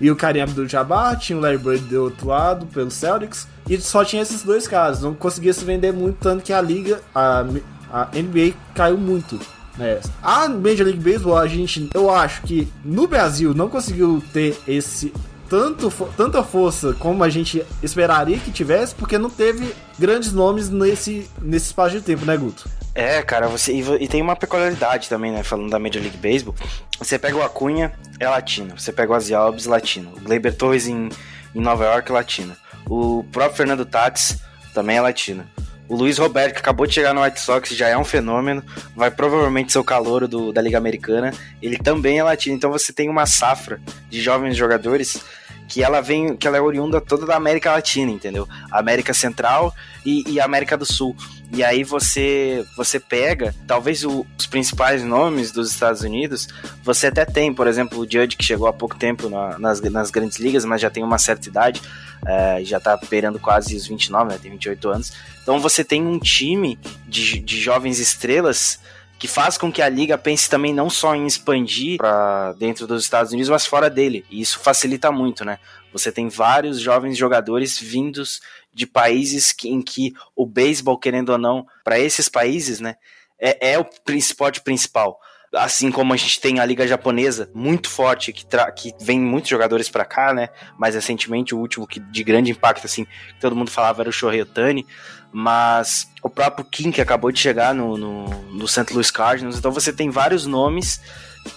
[0.01, 4.05] e o Kareem Abdul-Jabbar, tinha o Larry Bird do outro lado, pelo Celtics, e só
[4.05, 7.45] tinha esses dois caras, não conseguia se vender muito, tanto que a liga, a,
[7.93, 9.39] a NBA caiu muito.
[9.77, 10.01] Né?
[10.23, 15.13] A Major League Baseball, a gente, eu acho que no Brasil não conseguiu ter esse
[15.49, 21.29] tanto, tanta força como a gente esperaria que tivesse, porque não teve grandes nomes nesse,
[21.41, 22.69] nesse espaço de tempo, né, Guto?
[22.95, 25.43] É, cara, você e, tem uma peculiaridade também, né?
[25.43, 26.55] Falando da Major League Baseball.
[26.99, 28.79] Você pega o Acunha, é latino.
[28.79, 30.13] Você pega o Ozzy Alves, latino.
[30.15, 31.09] O Gleyber Torres em,
[31.55, 32.55] em Nova York, latino.
[32.87, 34.39] O próprio Fernando Tatis
[34.75, 35.45] também é latino.
[35.89, 38.63] O Luiz Roberto, que acabou de chegar no White Sox, já é um fenômeno.
[38.95, 41.33] Vai provavelmente ser o calouro do, da Liga Americana.
[41.63, 42.55] Ele também é latino.
[42.55, 45.23] Então você tem uma safra de jovens jogadores
[45.69, 48.47] que ela vem, que ela é oriunda toda da América Latina, entendeu?
[48.71, 49.75] América Central
[50.05, 51.17] e, e América do Sul.
[51.55, 56.49] E aí você você pega, talvez o, os principais nomes dos Estados Unidos,
[56.83, 60.11] você até tem, por exemplo, o Judge que chegou há pouco tempo na, nas, nas
[60.11, 61.83] grandes ligas, mas já tem uma certa idade,
[62.27, 65.13] é, já tá beirando quase os 29, né, tem 28 anos.
[65.43, 68.81] Então você tem um time de, de jovens estrelas
[69.19, 73.05] que faz com que a liga pense também não só em expandir para dentro dos
[73.05, 74.25] Estados Unidos, mas fora dele.
[74.31, 75.59] E isso facilita muito, né?
[75.93, 78.41] Você tem vários jovens jogadores vindos
[78.73, 82.97] de países que, em que o beisebol, querendo ou não, para esses países, né,
[83.39, 85.21] é, é o esporte principal
[85.55, 89.89] assim como a gente tem a liga japonesa muito forte que, que vem muitos jogadores
[89.89, 90.49] para cá, né?
[90.79, 94.13] Mais recentemente o último que de grande impacto assim, que todo mundo falava era o
[94.13, 94.87] Shohei Otani,
[95.31, 98.93] mas o próprio Kim que acabou de chegar no, no, no St.
[98.93, 101.01] Louis Cardinals, então você tem vários nomes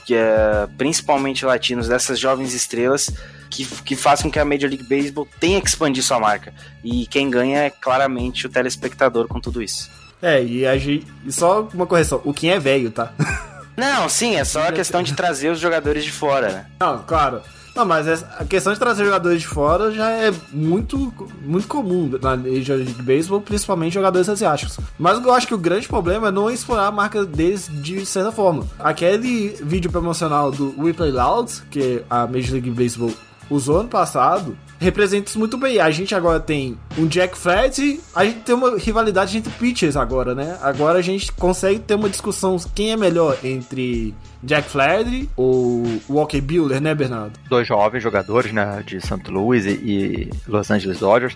[0.06, 3.10] que é, principalmente latinos dessas jovens estrelas
[3.56, 6.54] que, que faz com que a Major League Baseball tenha que expandir sua marca.
[6.84, 9.90] E quem ganha é claramente o telespectador com tudo isso.
[10.22, 11.08] É, e a gente.
[11.26, 13.14] E só uma correção, o Kim é velho, tá?
[13.78, 16.66] Não, sim, é só a questão de trazer os jogadores de fora, né?
[16.80, 17.42] Não, claro.
[17.76, 22.38] Não, mas a questão de trazer jogadores de fora já é muito, muito comum na
[22.38, 24.80] Major League Baseball, principalmente jogadores asiáticos.
[24.98, 28.32] Mas eu acho que o grande problema é não explorar a marca deles de certa
[28.32, 28.66] forma.
[28.80, 33.12] Aquele vídeo promocional do We Play Loud, que a Major League Baseball
[33.50, 35.80] usou ano passado, representa isso muito bem.
[35.80, 40.36] A gente agora tem um Jack Fred, a gente tem uma rivalidade entre pitchers agora,
[40.36, 40.58] né?
[40.62, 46.42] Agora a gente consegue ter uma discussão quem é melhor entre Jack Flaherty ou Walker
[46.42, 47.40] Buehler, né, Bernardo?
[47.50, 49.30] Dois jovens jogadores, né, de St.
[49.30, 51.36] Louis e, Los Angeles Dodgers.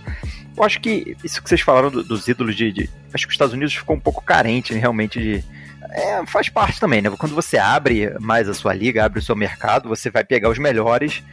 [0.55, 3.35] Eu acho que isso que vocês falaram do, dos ídolos de, de, Acho que os
[3.35, 5.43] Estados Unidos ficou um pouco carente, né, realmente, de
[5.91, 7.09] é, faz parte também, né?
[7.17, 10.59] Quando você abre mais a sua liga, abre o seu mercado, você vai pegar os
[10.59, 11.23] melhores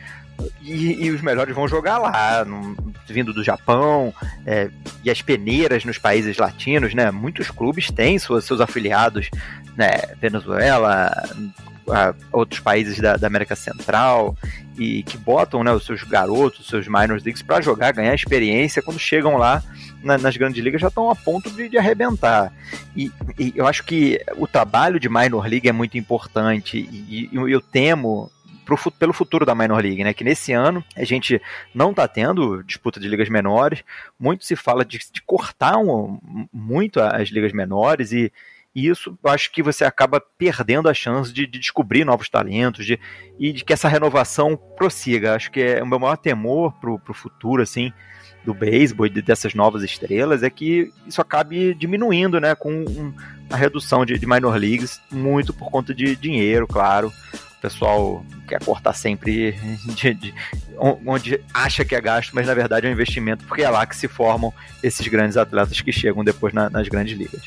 [0.60, 2.76] e, e, os melhores vão jogar lá, no,
[3.08, 4.12] vindo do Japão,
[4.44, 4.70] é,
[5.04, 7.10] e as peneiras nos países latinos, né?
[7.10, 9.30] Muitos clubes têm suas, seus afiliados,
[9.76, 9.90] né?
[10.20, 11.10] Venezuela,
[11.88, 14.36] a, outros países da, da, América Central.
[14.78, 18.82] e que botam né, os seus garotos, os seus minor leagues para jogar, ganhar experiência,
[18.82, 19.62] quando chegam lá
[20.02, 22.52] na, nas grandes ligas já estão a ponto de, de arrebentar.
[22.94, 27.50] E, e, eu acho que o trabalho de minor league é muito importante e, e
[27.50, 28.30] eu temo
[28.66, 30.12] pro, pelo futuro da Minor League, né?
[30.12, 31.40] Que nesse ano a gente
[31.72, 33.82] não tá tendo disputa de ligas menores,
[34.18, 36.18] muito se fala de, de cortar um,
[36.52, 38.30] muito as ligas menores e,
[38.74, 43.00] isso eu acho que você acaba perdendo a chance de, de descobrir novos talentos de,
[43.38, 45.34] e de que essa renovação prossiga.
[45.34, 47.90] Acho que é o meu maior temor pro, pro futuro, assim,
[48.44, 53.14] do beisebol e dessas novas estrelas é que isso acabe diminuindo, né, com um,
[53.48, 57.10] a redução de, de minor leagues, muito por conta de dinheiro, claro
[57.66, 59.52] pessoal quer cortar sempre
[59.96, 60.34] de, de,
[60.78, 63.96] onde acha que é gasto, mas na verdade é um investimento, porque é lá que
[63.96, 64.52] se formam
[64.82, 67.42] esses grandes atletas que chegam depois na, nas grandes ligas.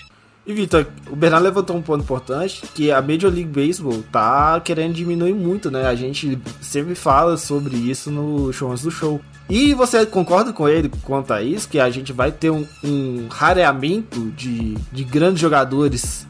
[0.45, 4.93] E Vitor, o Bernardo levantou um ponto importante, que a Major League Baseball tá querendo
[4.93, 5.86] diminuir muito, né?
[5.86, 9.21] A gente sempre fala sobre isso no show antes do show.
[9.47, 13.27] E você concorda com ele quanto a isso, que a gente vai ter um, um
[13.29, 16.27] rareamento de, de grandes jogadores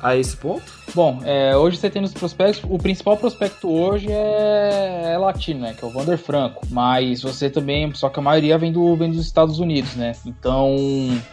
[0.00, 0.81] a esse ponto?
[0.94, 5.74] Bom, é, hoje você tem nos prospectos, o principal prospecto hoje é, é, latino, né?
[5.74, 6.66] Que é o Vander Franco.
[6.70, 10.12] Mas você também, só que a maioria vem, do, vem dos Estados Unidos, né?
[10.26, 10.76] Então,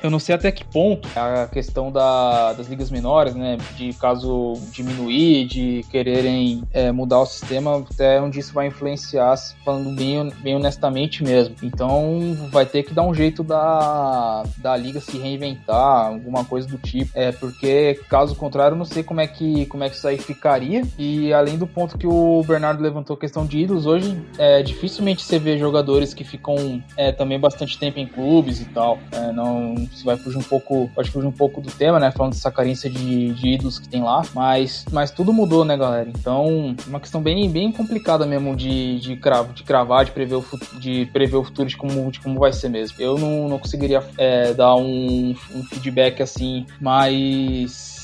[0.01, 3.57] eu não sei até que ponto a questão da, das ligas menores, né?
[3.75, 9.93] De caso diminuir, de quererem é, mudar o sistema, até onde isso vai influenciar, falando
[9.93, 11.55] bem, bem honestamente mesmo.
[11.61, 16.77] Então, vai ter que dar um jeito da, da liga se reinventar, alguma coisa do
[16.77, 17.11] tipo.
[17.13, 20.17] É, porque caso contrário, eu não sei como é que como é que isso aí
[20.17, 20.83] ficaria.
[20.97, 25.39] E além do ponto que o Bernardo levantou, questão de ídolos, hoje é dificilmente você
[25.39, 28.99] vê jogadores que ficam é, também bastante tempo em clubes e tal.
[29.11, 32.11] É, não você vai fugir um pouco, pode fugir um pouco do tema, né?
[32.11, 36.09] Falando dessa carência de, de ídolos que tem lá, mas, mas tudo mudou, né, galera?
[36.09, 40.45] Então, uma questão bem, bem complicada mesmo de, de, cravo, de cravar, de prever, o,
[40.79, 42.97] de prever o futuro de como, de como vai ser mesmo.
[42.99, 47.98] Eu não, não conseguiria é, dar um, um feedback assim mais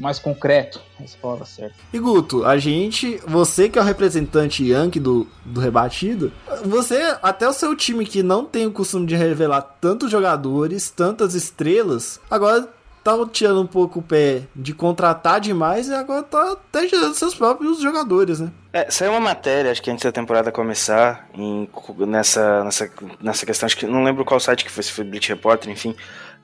[0.00, 0.80] mais concreto.
[1.02, 1.74] Essa palavra certa.
[1.92, 6.32] E Guto, a gente, você que é o representante Yankee do, do rebatido,
[6.64, 11.34] você, até o seu time que não tem o costume de revelar tantos jogadores, tantas
[11.34, 12.68] estrelas, agora
[13.02, 17.34] tá tirando um pouco o pé de contratar demais e agora tá até gerando seus
[17.34, 18.50] próprios jogadores, né?
[18.72, 21.68] É, saiu uma matéria, acho que antes da temporada começar, em,
[22.06, 25.28] nessa, nessa, nessa questão, acho que não lembro qual site que foi, se foi Bleach
[25.28, 25.94] Reporter, enfim,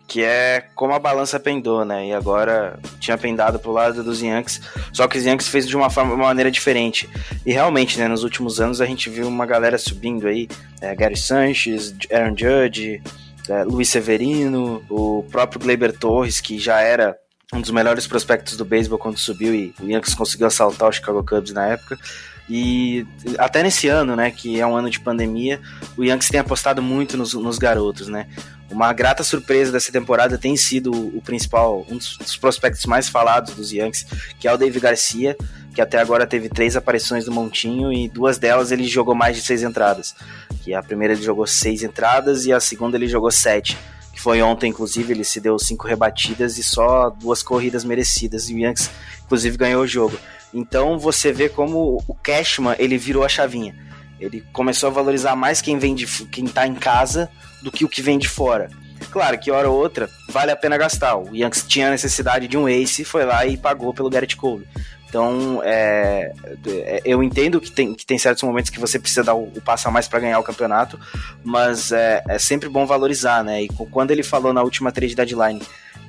[0.07, 2.07] que é como a balança pendou, né?
[2.07, 4.61] E agora tinha pendado pro lado dos Yankees,
[4.93, 7.09] só que os Yankees fez de uma forma, uma maneira diferente.
[7.45, 10.49] E realmente, né, nos últimos anos a gente viu uma galera subindo aí,
[10.81, 13.03] é, Gary Sanchez, Aaron Judge,
[13.49, 17.17] é, Luiz Severino, o próprio Gleyber Torres, que já era
[17.53, 21.25] um dos melhores prospectos do beisebol quando subiu e o Yankees conseguiu assaltar o Chicago
[21.25, 21.99] Cubs na época.
[22.49, 23.07] E
[23.39, 25.61] até nesse ano, né, que é um ano de pandemia,
[25.97, 28.29] o Yankees tem apostado muito nos, nos garotos, né?
[28.71, 33.73] Uma grata surpresa dessa temporada tem sido o principal, um dos prospectos mais falados dos
[33.73, 34.07] Yankees,
[34.41, 35.37] que é o Dave Garcia,
[35.73, 39.43] que até agora teve três aparições do Montinho e duas delas ele jogou mais de
[39.43, 40.15] seis entradas.
[40.63, 43.77] Que a primeira ele jogou seis entradas e a segunda ele jogou sete.
[44.13, 48.49] Que foi ontem, inclusive, ele se deu cinco rebatidas e só duas corridas merecidas.
[48.49, 48.91] E o Yankees,
[49.27, 50.19] inclusive, ganhou o jogo.
[50.57, 53.77] Então você vê como o Cashman ele virou a chavinha.
[54.19, 57.29] Ele começou a valorizar mais quem vem de quem tá em casa
[57.63, 58.71] do que o que vem de fora.
[59.11, 61.17] Claro que hora ou outra vale a pena gastar.
[61.19, 64.67] O Yankees tinha necessidade de um ace, foi lá e pagou pelo Garrett Cole.
[65.07, 66.33] Então, é,
[66.67, 69.61] é, eu entendo que tem, que tem certos momentos que você precisa dar o, o
[69.61, 70.99] passo a mais para ganhar o campeonato,
[71.45, 73.63] mas é, é, sempre bom valorizar, né?
[73.63, 75.61] E quando ele falou na última trade deadline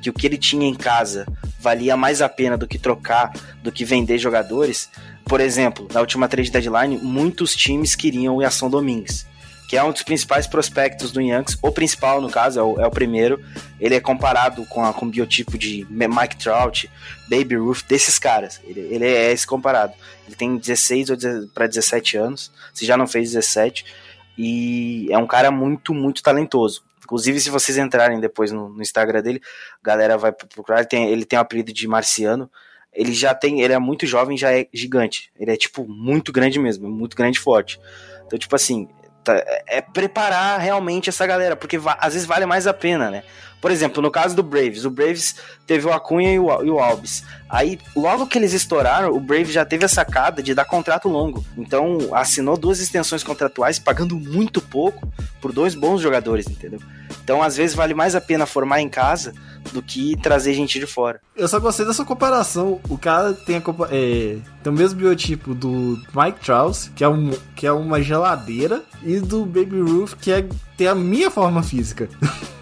[0.01, 1.25] que o que ele tinha em casa
[1.67, 4.89] valia mais a pena do que trocar, do que vender jogadores,
[5.25, 9.27] por exemplo, na última trade deadline, muitos times queriam o Yason Domingues
[9.67, 12.87] que é um dos principais prospectos do Yankees, o principal no caso, é o, é
[12.87, 13.43] o primeiro.
[13.81, 16.89] Ele é comparado com, a, com o biotipo de Mike Trout,
[17.29, 18.61] Baby Ruth, desses caras.
[18.63, 19.91] Ele, ele é esse comparado.
[20.25, 21.09] Ele tem 16
[21.53, 23.83] para 17 anos, se já não fez 17,
[24.37, 26.86] e é um cara muito, muito talentoso.
[27.07, 29.41] Inclusive, se vocês entrarem depois no, no Instagram dele,
[29.81, 30.79] a galera vai procurar.
[30.79, 32.51] Ele tem, ele tem o apelido de Marciano.
[32.93, 35.31] Ele já tem, ele é muito jovem, já é gigante.
[35.39, 37.79] Ele é tipo muito grande mesmo, muito grande e forte.
[38.25, 38.89] Então, tipo assim,
[39.67, 43.23] é preparar realmente essa galera, porque às vezes vale mais a pena, né?
[43.59, 46.79] Por exemplo, no caso do Braves, o Braves teve o Acunha e o, e o
[46.79, 47.23] Alves.
[47.49, 51.43] Aí, logo que eles estouraram, o Braves já teve a sacada de dar contrato longo.
[51.57, 56.79] Então, assinou duas extensões contratuais, pagando muito pouco por dois bons jogadores, entendeu?
[57.23, 59.33] Então, às vezes, vale mais a pena formar em casa
[59.73, 61.19] do que trazer gente de fora.
[61.35, 62.79] Eu só gostei dessa comparação.
[62.89, 63.57] O cara tem,
[63.89, 68.83] é, tem o mesmo biotipo do Mike Trout, que é, um, que é uma geladeira,
[69.03, 72.07] e do Baby Ruth, que é, tem a minha forma física.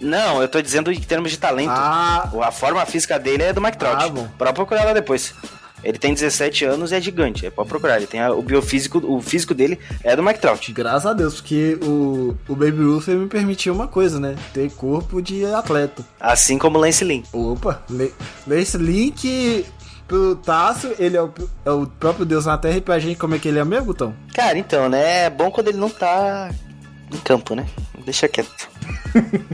[0.00, 1.70] Não, eu tô dizendo em termos de talento.
[1.70, 2.28] Ah.
[2.42, 4.02] A forma física dele é do Mike Trout.
[4.04, 4.28] Ah, bom.
[4.38, 5.34] Pra procurar lá depois.
[5.82, 7.46] Ele tem 17 anos e é gigante.
[7.46, 7.96] É pra procurar.
[7.96, 10.70] Ele tem a- o biofísico, o físico dele é do Mike Trout.
[10.72, 14.36] Graças a Deus, porque o, o Baby Ruth me permitiu uma coisa, né?
[14.52, 16.04] Ter corpo de atleta.
[16.20, 17.22] Assim como o Lance Lynn.
[17.32, 18.12] Opa, Le-
[18.46, 19.64] Lance Link
[20.06, 21.32] pro Tássio, ele é o,
[21.64, 23.94] é o próprio Deus na Terra e pra gente como é que ele é mesmo,
[23.94, 24.12] Tom?
[24.34, 25.24] Cara, então, né?
[25.26, 26.50] É bom quando ele não tá
[27.12, 27.66] em campo, né?
[28.04, 28.68] Deixa quieto.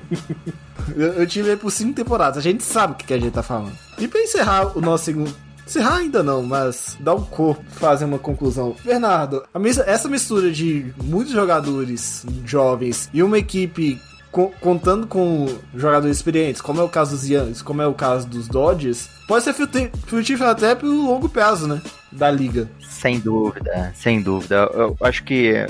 [0.97, 3.33] Eu, eu tive ele por cinco temporadas, a gente sabe o que, que a gente
[3.33, 3.73] tá falando.
[3.99, 5.35] E pra encerrar o nosso segundo.
[5.67, 8.77] Encerrar ainda não, mas dar um corpo, fazer uma conclusão.
[8.85, 14.01] Bernardo, mis- essa mistura de muitos jogadores jovens e uma equipe
[14.31, 18.29] co- contando com jogadores experientes, como é o caso dos Yankees, como é o caso
[18.29, 21.83] dos Dodgers, pode ser frutífero até pelo longo prazo, né?
[22.17, 22.69] Da liga.
[22.81, 24.71] Sem dúvida, sem dúvida.
[24.73, 25.67] Eu acho que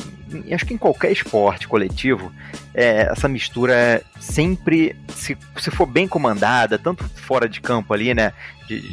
[0.53, 2.33] acho que em qualquer esporte coletivo,
[2.73, 8.33] é, essa mistura sempre, se, se for bem comandada, tanto fora de campo ali, né,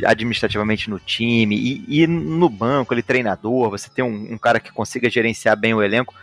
[0.06, 4.72] administrativamente no time e, e no banco, ali treinador, você tem um, um cara que
[4.72, 6.14] consiga gerenciar bem o elenco.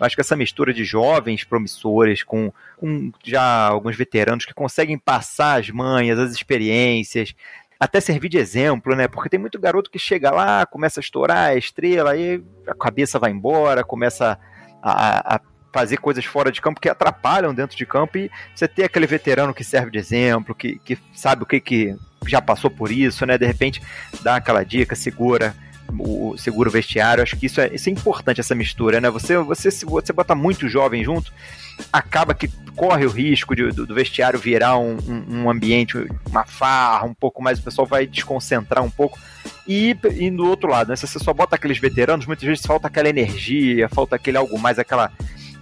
[0.00, 5.60] Acho que essa mistura de jovens promissores com, com já alguns veteranos que conseguem passar
[5.60, 7.34] as manhas, as experiências,
[7.80, 9.08] até servir de exemplo, né?
[9.08, 13.18] Porque tem muito garoto que chega lá, começa a estourar, é estrela, aí a cabeça
[13.18, 14.38] vai embora, começa
[14.82, 15.40] a, a
[15.72, 19.54] fazer coisas fora de campo que atrapalham dentro de campo e você ter aquele veterano
[19.54, 23.38] que serve de exemplo, que, que sabe o que, que já passou por isso, né?
[23.38, 23.80] De repente
[24.22, 25.54] dá aquela dica, segura
[25.98, 29.08] o segura o vestiário, acho que isso é, isso é importante, essa mistura, né?
[29.10, 31.32] Você, você, você bota muito jovem junto,
[31.92, 35.96] acaba que corre o risco de- do, do vestiário virar um, um- um ambiente,
[36.28, 39.18] uma farra, um pouco mais, o pessoal vai desconcentrar um pouco.
[39.66, 40.96] E, e do outro lado, né?
[40.96, 44.78] Se você só bota aqueles veteranos, muitas vezes falta aquela energia, falta aquele algo mais,
[44.78, 45.12] aquela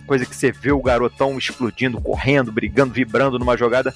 [0.06, 3.92] coisa que você vê o garotão explodindo, correndo, brigando, vibrando numa jogada.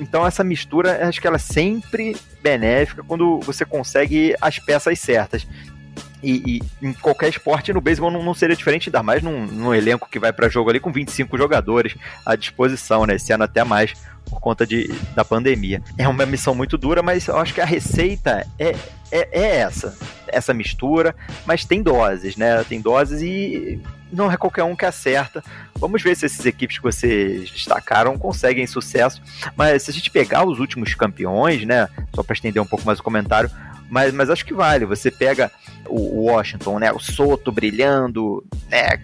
[0.00, 5.46] Então essa mistura, acho que ela é sempre benéfica quando você consegue as peças certas.
[6.22, 9.74] E, e em qualquer esporte, no beisebol não, não seria diferente, ainda mais num, num
[9.74, 13.16] elenco que vai para jogo ali com 25 jogadores à disposição, né?
[13.16, 13.94] Esse ano até mais
[14.24, 15.82] por conta de, da pandemia.
[15.98, 18.74] É uma missão muito dura, mas eu acho que a receita é,
[19.10, 19.96] é, é essa,
[20.26, 21.14] essa mistura,
[21.44, 22.62] mas tem doses, né?
[22.64, 23.80] Tem doses e
[24.12, 25.42] não é qualquer um que acerta.
[25.74, 29.22] Vamos ver se essas equipes que vocês destacaram conseguem sucesso.
[29.56, 31.88] Mas se a gente pegar os últimos campeões, né?
[32.14, 33.50] Só para estender um pouco mais o comentário,
[33.92, 34.86] mas, mas acho que vale.
[34.86, 35.52] Você pega
[35.86, 36.90] o Washington, né?
[36.90, 38.98] O Soto brilhando, né?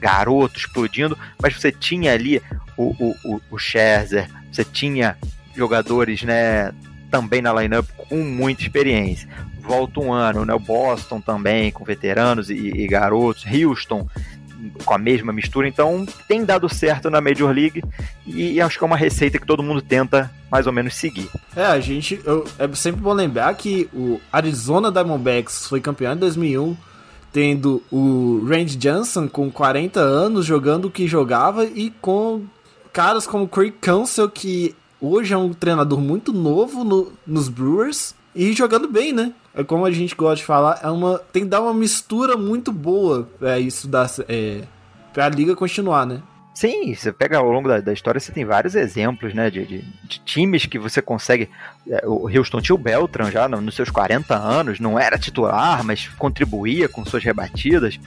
[0.00, 2.40] Garoto explodindo, mas você tinha ali
[2.74, 5.18] o, o, o, o Scherzer, você tinha
[5.54, 6.72] jogadores, né?
[7.10, 9.28] Também na lineup com muita experiência.
[9.60, 10.54] Volta um ano, né?
[10.54, 14.08] O Boston também com veteranos e, e garotos, Houston
[14.84, 17.82] com a mesma mistura, então tem dado certo na Major League
[18.26, 21.28] e acho que é uma receita que todo mundo tenta mais ou menos seguir.
[21.56, 22.20] É, a gente.
[22.24, 26.76] eu- é sempre bom lembrar que o Arizona Diamondbacks foi campeão em 2001,
[27.32, 32.42] tendo o Randy Johnson com 40 anos jogando o que jogava e com
[32.92, 38.52] caras como Craig Counsell, que hoje é um treinador muito novo no- nos Brewers e
[38.52, 39.32] jogando bem, né?
[39.54, 42.72] É como a gente gosta de falar, é uma tem que dar uma mistura muito
[42.72, 44.62] boa pra isso dar é,
[45.12, 46.20] pra liga continuar, né?
[46.52, 49.82] Sim, você pega ao longo da, da história, você tem vários exemplos, né, de, de-
[50.04, 51.48] de times que você consegue.
[51.88, 55.82] é, O Houston tinha o Beltran já no- nos seus 40 anos, não era titular,
[55.82, 57.98] mas contribuía com suas rebatidas,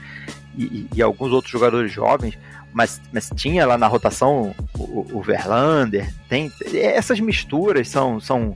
[0.56, 2.38] e, e- e alguns outros jogadores jovens,
[2.72, 6.10] mas, mas tinha lá na rotação o, o Verlander.
[6.26, 8.54] Tem, essas misturas são, são,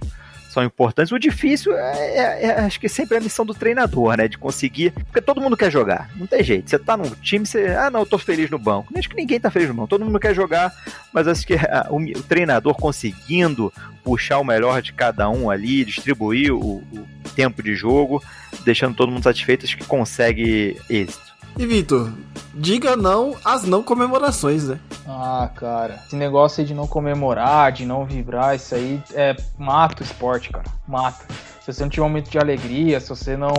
[0.52, 1.12] são importantes.
[1.12, 4.28] O difícil é, é- é- acho que sempre é a missão do treinador, né?
[4.28, 4.90] De conseguir.
[4.92, 6.10] Porque todo mundo quer jogar.
[6.16, 6.68] Não tem jeito.
[6.68, 7.68] Você tá num time, você.
[7.68, 8.92] Ah, não, eu tô feliz no banco.
[8.96, 9.88] Acho que ninguém tá feliz no banco.
[9.88, 10.72] Todo mundo quer jogar,
[11.12, 13.72] mas acho que ah, o, o treinador conseguindo
[14.04, 18.22] puxar o melhor de cada um ali, distribuir o, o tempo de jogo,
[18.64, 21.31] deixando todo mundo satisfeito, acho que consegue êxito.
[21.58, 22.10] E Vitor,
[22.54, 24.80] diga não às não comemorações, né?
[25.06, 30.04] Ah, cara, esse negócio de não comemorar, de não vibrar, isso aí é mata o
[30.04, 30.64] esporte, cara.
[30.88, 31.24] Mata.
[31.64, 33.54] Se você não tiver um momento de alegria, se você não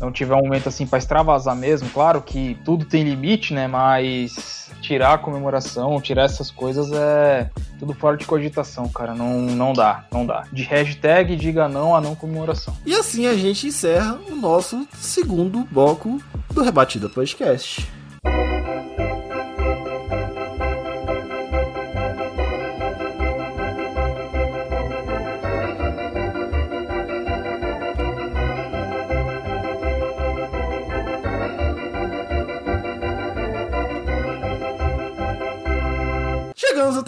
[0.00, 3.66] não tiver um momento assim pra extravasar mesmo, claro que tudo tem limite, né?
[3.66, 9.14] Mas tirar a comemoração, tirar essas coisas é tudo fora de cogitação, cara.
[9.14, 10.44] Não, não dá, não dá.
[10.50, 12.74] De hashtag, diga não a não comemoração.
[12.86, 16.20] E assim a gente encerra o nosso segundo bloco
[16.52, 17.86] do Rebatida Podcast.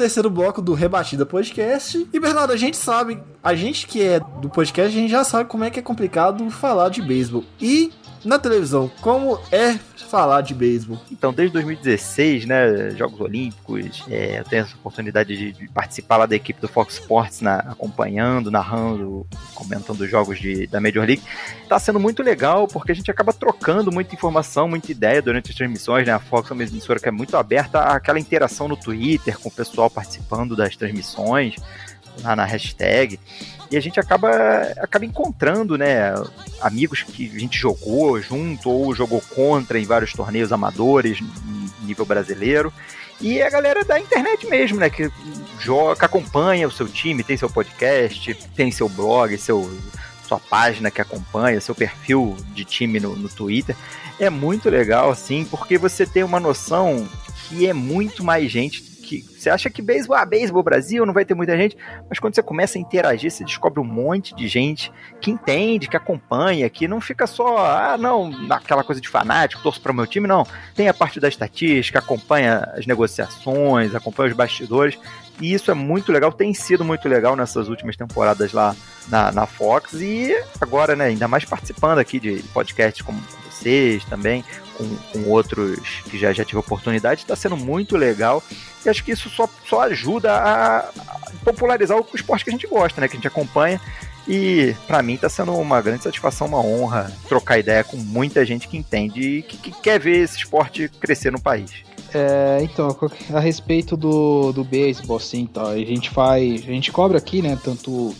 [0.07, 2.07] Terceiro bloco do Rebatida Podcast.
[2.13, 5.49] E Bernardo, a gente sabe, a gente que é do podcast, a gente já sabe
[5.49, 7.43] como é que é complicado falar de beisebol.
[7.61, 7.91] E
[8.25, 10.99] na televisão, como é falar de beisebol?
[11.11, 16.37] Então, desde 2016, né, Jogos Olímpicos, é, eu tenho essa oportunidade de, participar lá da
[16.37, 21.23] equipe do Fox Sports, na, acompanhando, narrando, comentando os jogos de, da Major League.
[21.69, 25.57] Tá sendo muito legal, porque a gente acaba trocando muita informação, muita ideia durante as
[25.57, 26.13] transmissões, né?
[26.13, 29.53] A Fox é uma emissora que é muito aberta àquela interação no Twitter, com o
[29.53, 31.57] pessoal participando das transmissões,
[32.23, 33.19] lá na hashtag
[33.71, 34.31] e a gente acaba,
[34.79, 36.15] acaba encontrando, né,
[36.61, 41.19] amigos que a gente jogou junto ou jogou contra em vários torneios amadores,
[41.83, 42.73] nível brasileiro.
[43.21, 45.11] E a galera da internet mesmo, né, que
[45.59, 49.71] joga, que acompanha o seu time, tem seu podcast, tem seu blog, seu
[50.27, 53.77] sua página que acompanha, seu perfil de time no, no Twitter.
[54.19, 57.09] É muito legal, assim, porque você tem uma noção
[57.49, 61.25] que é muito mais gente que você acha que beisebol, ah, beisebol Brasil, não vai
[61.25, 61.77] ter muita gente,
[62.09, 65.97] mas quando você começa a interagir, você descobre um monte de gente que entende, que
[65.97, 70.07] acompanha, que não fica só, ah, não, aquela coisa de fanático, torço para o meu
[70.07, 70.47] time, não.
[70.75, 74.99] Tem a parte da estatística, acompanha as negociações, acompanha os bastidores,
[75.41, 78.75] e isso é muito legal, tem sido muito legal nessas últimas temporadas lá
[79.09, 83.21] na, na Fox, e agora, né, ainda mais participando aqui de podcasts como
[83.57, 84.45] vocês também,
[84.77, 85.81] com, com outros
[86.11, 88.43] que já, já tive oportunidade, está sendo muito legal.
[88.85, 90.91] E acho que isso só, só ajuda a,
[91.45, 93.09] popularizar o esporte que a gente gosta, né?
[93.09, 93.81] Que a gente acompanha.
[94.29, 98.67] E para mim está sendo uma grande satisfação, uma honra trocar ideia com muita gente
[98.67, 101.71] que entende e que, que quer ver esse esporte crescer no país.
[102.13, 102.97] É, então,
[103.33, 107.59] a respeito do, do beisebol, assim, tá, a gente faz, a gente cobra aqui, né,
[107.63, 108.15] tanto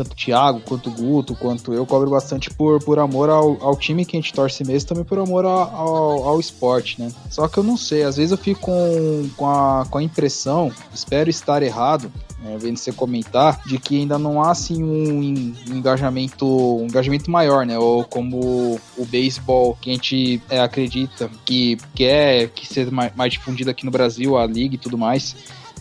[0.00, 3.76] tanto o Thiago quanto o Guto, quanto eu cobro bastante por, por amor ao, ao
[3.76, 7.12] time que a gente torce mesmo, também por amor ao, ao, ao esporte, né?
[7.28, 10.72] Só que eu não sei, às vezes eu fico com, com, a, com a impressão,
[10.94, 12.10] espero estar errado,
[12.42, 17.66] né, vendo você comentar, de que ainda não há assim um, engajamento, um engajamento maior,
[17.66, 17.78] né?
[17.78, 23.32] Ou como o beisebol que a gente é, acredita que quer que seja mais, mais
[23.34, 25.36] difundido aqui no Brasil, a liga e tudo mais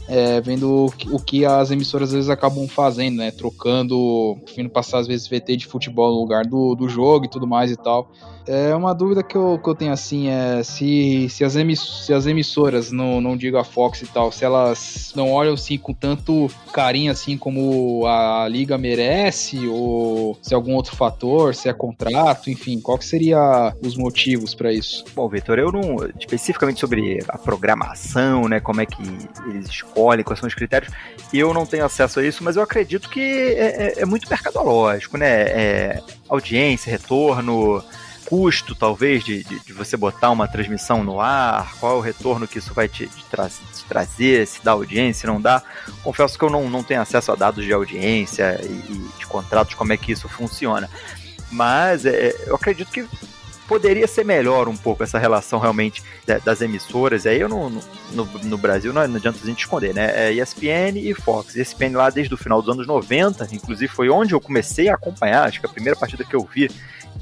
[0.09, 3.29] é, vendo o que, as emissoras às vezes acabam fazendo, né?
[3.29, 7.45] Trocando, vindo passar às vezes VT de futebol no lugar do, do jogo e tudo
[7.45, 8.11] mais e tal.
[8.49, 12.11] É uma dúvida que eu, que eu tenho assim é se, se, as, emiss, se
[12.11, 15.93] as emissoras, não, não digo a Fox e tal, se elas não olham assim com
[15.93, 21.73] tanto carinho assim como a liga merece, ou se é algum outro fator, se é
[21.73, 25.05] contrato, enfim, qual que seria os motivos para isso?
[25.13, 29.03] Bom, Vitor, eu não especificamente sobre a programação, né, como é que
[29.47, 30.91] eles escolhem, quais são os critérios,
[31.31, 35.17] eu não tenho acesso a isso, mas eu acredito que é, é, é muito mercadológico,
[35.17, 35.41] né?
[35.41, 37.83] É, audiência, retorno,
[38.29, 41.73] custo, talvez, de, de, de, você botar uma transmissão no ar?
[41.79, 44.45] Qual é o retorno que isso vai te, te, tra te trazer?
[44.45, 45.63] Se dá audiência, não dá?
[46.03, 49.73] Confesso que eu não, não tenho acesso a dados de audiência e, e de contratos,
[49.73, 50.87] como é que isso funciona.
[51.51, 53.03] Mas é, eu acredito que
[53.67, 56.03] poderia ser melhor um pouco essa relação realmente
[56.43, 57.25] das emissoras.
[57.25, 57.69] Aí eu no,
[58.11, 60.11] no, no Brasil não, não, adianta a gente esconder, né?
[60.29, 61.55] É ESPN e Fox.
[61.55, 65.47] ESPN lá desde o final dos anos 90, inclusive foi onde eu comecei a acompanhar,
[65.47, 66.69] acho que a primeira partida que eu vi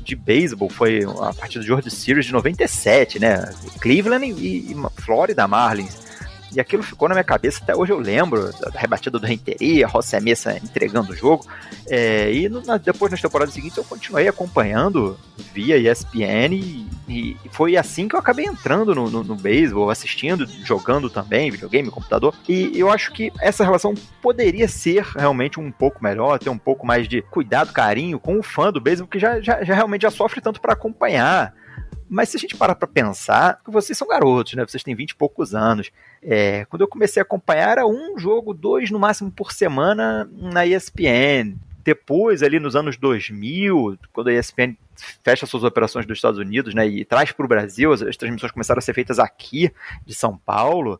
[0.03, 3.53] de beisebol foi a partida do World Series de 97, né?
[3.79, 6.06] Cleveland e, e Florida Marlins.
[6.55, 10.19] E aquilo ficou na minha cabeça, até hoje eu lembro da rebatida do Renteria, José
[10.19, 11.45] Messa entregando o jogo.
[11.89, 15.17] É, e no, na, depois nas temporadas seguintes eu continuei acompanhando
[15.53, 20.45] via ESPN e, e foi assim que eu acabei entrando no, no, no beisebol, assistindo,
[20.63, 22.33] jogando também, videogame, computador.
[22.47, 26.85] E eu acho que essa relação poderia ser realmente um pouco melhor, ter um pouco
[26.85, 30.11] mais de cuidado, carinho com o fã do beisebol que já, já, já realmente já
[30.11, 31.53] sofre tanto para acompanhar.
[32.09, 34.65] Mas se a gente parar para pensar, vocês são garotos, né?
[34.65, 35.91] Vocês têm 20 e poucos anos.
[36.21, 40.65] É, quando eu comecei a acompanhar, era um jogo, dois no máximo por semana na
[40.65, 41.55] ESPN.
[41.83, 44.75] Depois, ali nos anos 2000, quando a ESPN
[45.23, 48.51] fecha suas operações dos Estados Unidos né, e traz para o Brasil, as, as transmissões
[48.51, 49.71] começaram a ser feitas aqui,
[50.05, 50.99] de São Paulo,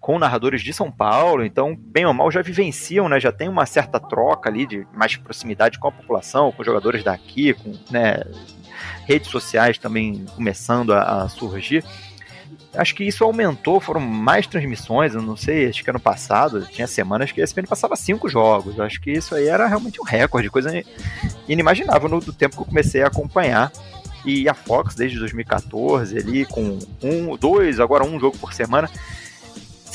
[0.00, 3.66] com narradores de São Paulo, então, bem ou mal, já vivenciam, né, já tem uma
[3.66, 8.22] certa troca ali de mais proximidade com a população, com jogadores daqui, com né,
[9.06, 11.84] redes sociais também começando a, a surgir
[12.76, 16.86] acho que isso aumentou, foram mais transmissões, eu não sei, acho que ano passado, tinha
[16.86, 20.50] semanas que a ESPN passava cinco jogos, acho que isso aí era realmente um recorde,
[20.50, 20.70] coisa
[21.48, 23.72] inimaginável no do tempo que eu comecei a acompanhar.
[24.24, 28.90] E a Fox, desde 2014, ali, com um, dois, agora um jogo por semana,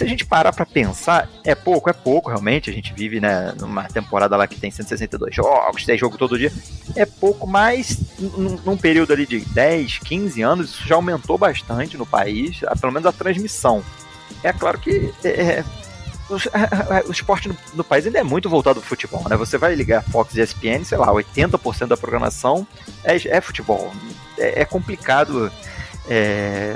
[0.01, 2.71] se a gente parar para pensar, é pouco, é pouco realmente.
[2.71, 6.51] A gente vive né, numa temporada lá que tem 162 jogos, tem jogo todo dia.
[6.95, 7.99] É pouco, mas
[8.65, 13.05] num, período ali de 10, 15 anos, isso já aumentou bastante no país, pelo menos
[13.05, 13.83] a transmissão.
[14.43, 15.65] É claro que é, é
[16.29, 19.35] o, o, esporte no, no, país ainda é muito voltado ao futebol, né?
[19.35, 22.65] Você vai ligar Fox e ESPN, sei lá, 80% da programação
[23.03, 23.93] é, é futebol.
[24.39, 25.51] É, é complicado
[26.09, 26.75] é,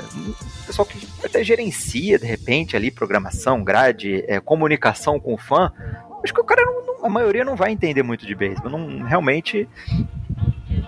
[0.66, 5.72] pessoal que até gerencia, de repente, ali, programação, grade, é, comunicação com o fã,
[6.22, 8.70] acho que o cara, não, não, a maioria não vai entender muito de beisebol.
[8.70, 9.68] Não, realmente,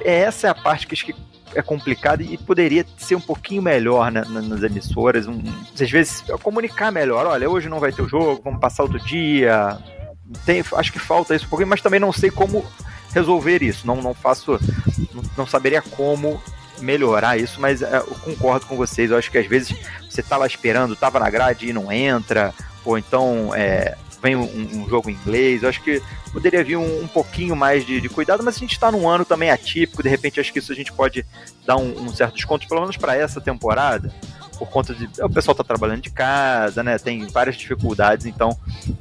[0.00, 1.14] essa é a parte que acho que
[1.54, 5.26] é complicada e poderia ser um pouquinho melhor né, nas emissoras.
[5.26, 5.42] Um,
[5.80, 7.26] às vezes, comunicar melhor.
[7.26, 9.78] Olha, hoje não vai ter o jogo, vamos passar outro dia.
[10.44, 12.64] Tem, acho que falta isso um pouquinho, mas também não sei como
[13.12, 13.86] resolver isso.
[13.86, 14.60] Não, não faço.
[15.14, 16.40] Não, não saberia como
[16.80, 19.10] melhorar isso, mas é, eu concordo com vocês.
[19.10, 19.74] Eu acho que às vezes
[20.08, 22.54] você tá lá esperando, tava na grade e não entra,
[22.84, 24.42] ou então é, vem um,
[24.82, 25.62] um, jogo em inglês.
[25.62, 26.02] Eu acho que
[26.32, 29.24] poderia vir um, um pouquinho mais de, de, cuidado, mas a gente está num ano
[29.24, 31.24] também atípico, de repente acho que isso a gente pode
[31.66, 34.12] dar um, um certo desconto, pelo menos para essa temporada
[34.58, 36.98] por conta de o pessoal tá trabalhando de casa, né?
[36.98, 38.58] Tem várias dificuldades, então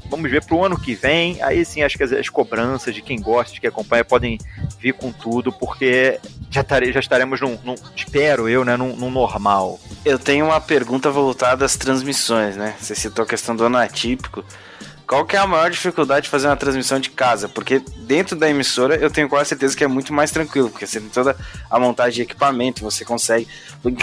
[0.10, 1.42] vamos ver pro ano que vem.
[1.42, 4.38] Aí sim, acho que as, as cobranças de quem gosta, de quem acompanha, podem
[4.80, 6.20] vir com tudo, porque
[6.52, 9.80] já, tare, já estaremos num, num, espero eu, né, num, num, normal.
[10.06, 12.76] Eu tenho uma pergunta voltada às transmissões, né?
[12.80, 14.46] Você citou a questão do ano atípico.
[15.08, 17.48] Qual que é a maior dificuldade de fazer uma transmissão de casa?
[17.48, 21.00] Porque dentro da emissora eu tenho quase certeza que é muito mais tranquilo, porque você
[21.00, 21.34] tem toda
[21.72, 23.48] a montagem de equipamento, você consegue,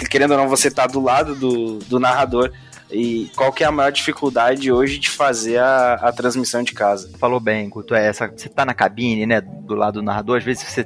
[0.09, 2.51] querendo ou não, você tá do lado do, do narrador.
[2.91, 7.11] E qual que é a maior dificuldade hoje de fazer a, a transmissão de casa?
[7.19, 10.43] Falou bem, Guto, é essa, você tá na cabine, né, do lado do narrador, às
[10.43, 10.85] vezes você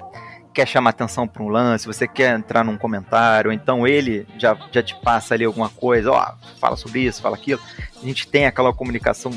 [0.53, 4.81] quer chamar atenção para um lance, você quer entrar num comentário, então ele já, já
[4.81, 7.61] te passa ali alguma coisa, ó, fala sobre isso, fala aquilo.
[8.01, 9.31] A gente tem aquela comunicação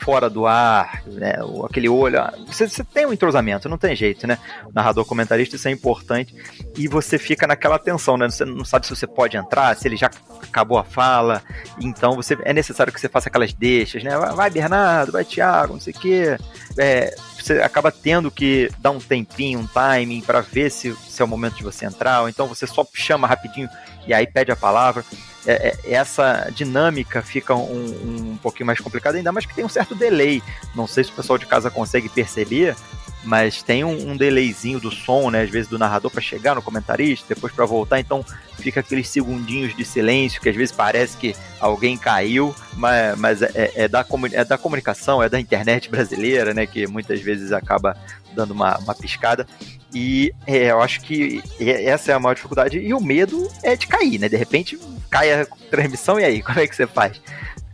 [0.00, 1.34] fora do ar, né?
[1.64, 2.18] aquele olho.
[2.46, 4.38] Você, você tem um entrosamento, não tem jeito, né?
[4.72, 6.34] narrador comentarista, isso é importante.
[6.76, 8.30] E você fica naquela tensão, né?
[8.30, 10.10] Você não sabe se você pode entrar, se ele já
[10.42, 11.42] acabou a fala.
[11.82, 14.16] Então você é necessário que você faça aquelas deixas, né?
[14.16, 16.38] Vai, Bernardo, vai, Thiago, não sei o quê.
[16.78, 17.14] É,
[17.48, 21.28] você acaba tendo que dar um tempinho, um timing para ver se, se é o
[21.28, 23.68] momento de você entrar, ou então você só chama rapidinho
[24.06, 25.04] e aí pede a palavra.
[25.46, 29.68] É, é, essa dinâmica fica um, um pouquinho mais complicada, ainda mais que tem um
[29.68, 30.42] certo delay.
[30.74, 32.76] Não sei se o pessoal de casa consegue perceber,
[33.24, 35.42] mas tem um, um delayzinho do som, né?
[35.42, 38.24] Às vezes do narrador para chegar no comentarista, depois para voltar, então
[38.58, 43.72] fica aqueles segundinhos de silêncio que às vezes parece que alguém caiu, mas, mas é,
[43.74, 46.66] é, da, é da comunicação, é da internet brasileira, né?
[46.66, 47.96] Que muitas vezes acaba
[48.34, 49.46] dando uma, uma piscada.
[49.92, 52.78] E é, eu acho que essa é a maior dificuldade.
[52.78, 54.28] E o medo é de cair, né?
[54.28, 54.78] De repente
[55.10, 57.20] cai a transmissão e aí, como é que você faz?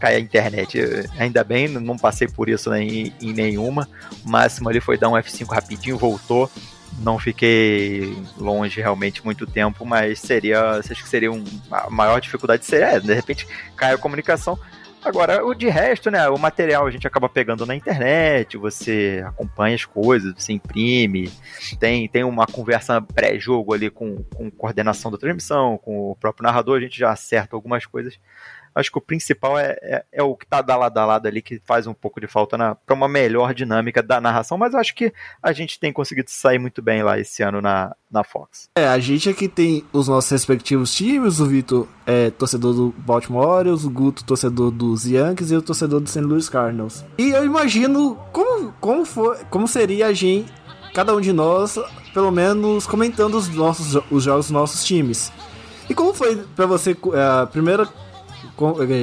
[0.04, 0.78] Cai a internet.
[1.18, 3.88] Ainda bem, não passei por isso né, em, em nenhuma.
[4.22, 6.50] O máximo ali foi dar um F5 rapidinho, voltou
[7.00, 12.64] não fiquei longe realmente muito tempo, mas seria, acho que seria um, a maior dificuldade
[12.64, 14.56] seria, é, de repente cai a comunicação,
[15.04, 16.26] Agora, o de resto, né?
[16.30, 21.30] O material a gente acaba pegando na internet, você acompanha as coisas, você imprime,
[21.78, 26.78] tem, tem uma conversa pré-jogo ali com, com coordenação da transmissão, com o próprio narrador,
[26.78, 28.18] a gente já acerta algumas coisas
[28.74, 31.40] acho que o principal é, é, é o que tá da lado a lado ali,
[31.40, 32.56] que faz um pouco de falta
[32.86, 35.12] para uma melhor dinâmica da narração, mas acho que
[35.42, 38.68] a gente tem conseguido sair muito bem lá esse ano na, na Fox.
[38.76, 43.68] É, a gente aqui tem os nossos respectivos times, o Vitor é torcedor do Baltimore
[43.68, 46.20] o Guto torcedor dos Yankees e o torcedor do St.
[46.20, 47.04] Louis Cardinals.
[47.18, 50.52] E eu imagino como, como, for, como seria a gente,
[50.92, 51.78] cada um de nós,
[52.12, 55.32] pelo menos comentando os, nossos, os jogos dos nossos times.
[55.88, 57.86] E como foi para você é, a primeira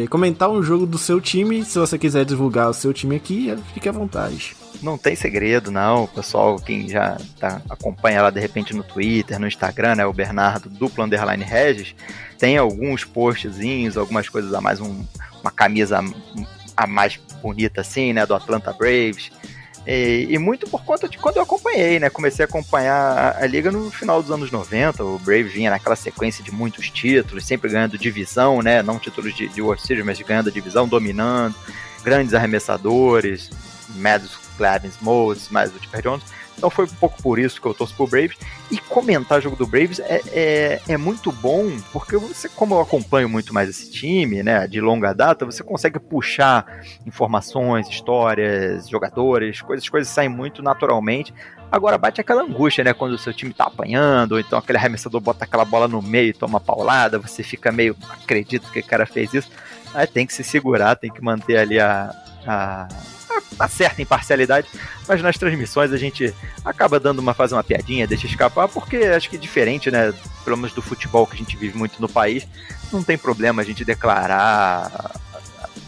[0.10, 1.64] comentar um jogo do seu time.
[1.64, 4.56] Se você quiser divulgar o seu time aqui, fique à vontade.
[4.82, 6.08] Não tem segredo, não.
[6.08, 10.06] pessoal, quem já tá, acompanha lá de repente no Twitter, no Instagram, né?
[10.06, 11.96] O Bernardo duplo underline Regis,
[12.40, 15.06] tem alguns postzinhos, algumas coisas a mais, um,
[15.42, 16.04] uma camisa
[16.76, 18.26] a mais bonita assim, né?
[18.26, 19.32] Do Atlanta Braves.
[19.86, 22.10] E, e, muito por conta de quando eu acompanhei, né?
[22.10, 25.04] Comecei a acompanhar a, a, liga no final dos anos 90.
[25.04, 28.84] O Brave vinha naquela sequência de muitos títulos, sempre ganhando divisão, né?
[28.84, 31.56] Não títulos de, de World Series, mas ganhando divisão, dominando,
[32.04, 33.50] grandes arremessadores,
[33.96, 36.24] Madison Clevin Smoles, mais o Tipper Jones.
[36.56, 38.38] Então foi um pouco por isso que eu torço pro Braves.
[38.70, 42.82] E comentar o jogo do Braves é, é, é, muito bom, porque você, como eu
[42.82, 49.60] acompanho muito mais esse time, né, de longa data, você consegue puxar informações, histórias, jogadores,
[49.62, 51.34] coisas, coisas saem muito naturalmente.
[51.72, 52.94] Agora bate aquela angústia, né?
[52.94, 56.30] Quando o seu time tá apanhando, ou então aquele arremessador bota aquela bola no meio
[56.30, 59.50] e toma paulada, você fica meio, acredito que o cara fez isso.
[59.94, 62.14] Aí tem que se segurar, tem que manter ali a,
[62.46, 62.88] a,
[63.60, 64.68] a, certa imparcialidade,
[65.08, 66.34] mas nas transmissões a gente
[66.64, 70.14] acaba dando uma, faz uma piadinha, deixa escapar, porque acho que é diferente, né?
[70.44, 72.48] Pelo menos do futebol que a gente vive muito no país,
[72.92, 74.92] não tem problema a gente declarar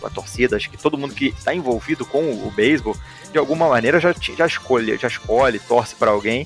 [0.04, 2.96] a, torcida, acho que todo mundo que está envolvido com o, beisebol,
[3.32, 6.46] de alguma maneira já, já escolhe, já escolhe, torce para alguém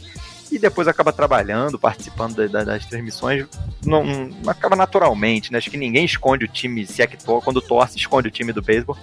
[0.52, 3.46] e depois acaba trabalhando, participando da, das transmissões,
[3.86, 5.58] não, não, acaba naturalmente, né?
[5.58, 8.54] Acho que ninguém esconde o time, se é que to, quando torce, esconde o time
[8.54, 8.98] do beisebol,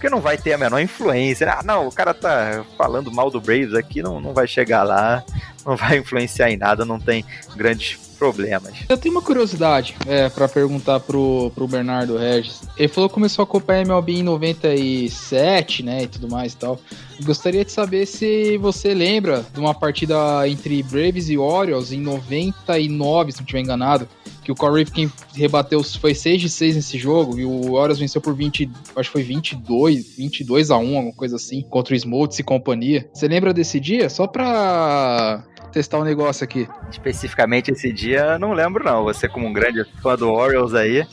[0.00, 1.44] porque não vai ter a menor influência.
[1.46, 1.52] Né?
[1.58, 5.22] Ah, não, o cara tá falando mal do Braves aqui, não, não vai chegar lá,
[5.64, 7.22] não vai influenciar em nada, não tem
[7.54, 8.72] grandes problemas.
[8.88, 12.62] Eu tenho uma curiosidade é, para perguntar pro, pro Bernardo Regis.
[12.78, 16.80] Ele falou que começou a acompanhar MLB em 97, né, e tudo mais e tal.
[17.22, 20.16] Gostaria de saber se você lembra de uma partida
[20.48, 24.08] entre Braves e Orioles em 99, se não estiver enganado,
[24.42, 28.20] que o Corey Rifkin rebateu, foi 6 de 6 nesse jogo, e o Orioles venceu
[28.20, 32.38] por 20, acho que foi 22, 22 a 1, alguma coisa assim, contra o Smoltz
[32.38, 33.08] e companhia.
[33.12, 34.08] Você lembra desse dia?
[34.08, 36.68] Só pra testar o um negócio aqui.
[36.90, 39.04] Especificamente esse dia, não lembro não.
[39.04, 41.06] Você como um grande fã do Orioles aí,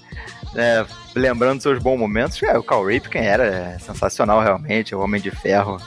[0.53, 5.31] né, lembrando seus bons momentos, é, o Cal Ripken era sensacional realmente, o Homem de
[5.31, 5.77] Ferro.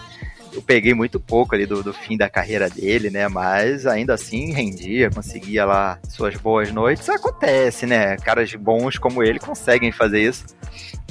[0.53, 3.29] Eu peguei muito pouco ali do, do fim da carreira dele, né?
[3.29, 7.09] Mas ainda assim rendia, conseguia lá suas boas noites.
[7.09, 8.17] Acontece, né?
[8.17, 10.45] Caras bons como ele conseguem fazer isso.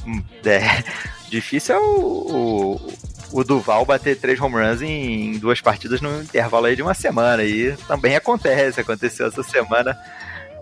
[0.06, 0.84] Hum, é,
[1.30, 6.22] difícil é o, o o Duval bater três home runs em, em duas partidas no
[6.22, 7.44] intervalo aí de uma semana.
[7.44, 9.98] E também acontece, aconteceu essa semana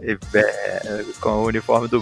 [0.01, 0.17] é,
[1.19, 2.01] com o uniforme do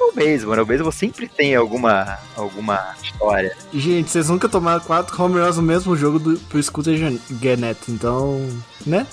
[0.00, 0.62] O beisebol, né?
[0.62, 3.56] O beisebol sempre tem alguma, alguma história.
[3.72, 8.48] Gente, vocês nunca tomaram quatro home runs no mesmo jogo do, pro Scooter Gannett, então,
[8.86, 9.06] né?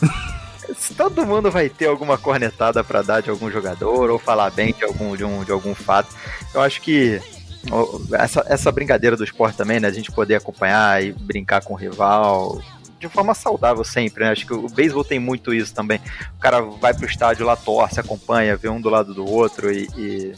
[0.96, 4.84] todo mundo vai ter alguma cornetada para dar de algum jogador ou falar bem de
[4.84, 6.16] algum, de, um, de algum fato.
[6.54, 7.22] Eu acho que
[8.14, 9.88] essa, essa brincadeira do esporte também, né?
[9.88, 12.62] A gente poder acompanhar e brincar com o rival
[13.00, 14.32] de forma saudável sempre, né?
[14.32, 16.00] Acho que o beisebol tem muito isso também.
[16.38, 19.88] O cara vai pro estádio lá, torce, acompanha, vê um do lado do outro e,
[19.98, 20.34] e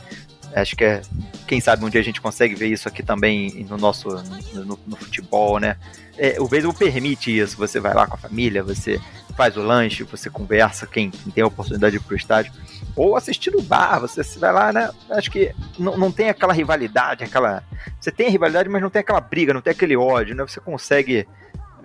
[0.56, 1.02] acho que é,
[1.48, 4.10] quem sabe um dia a gente consegue ver isso aqui também no nosso
[4.54, 5.78] no, no futebol, né?
[6.18, 7.58] É, o beisebol permite isso.
[7.58, 9.00] Você vai lá com a família, você
[9.36, 12.52] faz o lanche, você conversa, quem, quem tem a oportunidade de ir pro estádio
[12.96, 14.90] ou assistir no bar, você vai lá, né?
[15.10, 17.64] Acho que não, não tem aquela rivalidade, aquela.
[18.00, 20.44] Você tem a rivalidade, mas não tem aquela briga, não tem aquele ódio, né?
[20.44, 21.28] Você consegue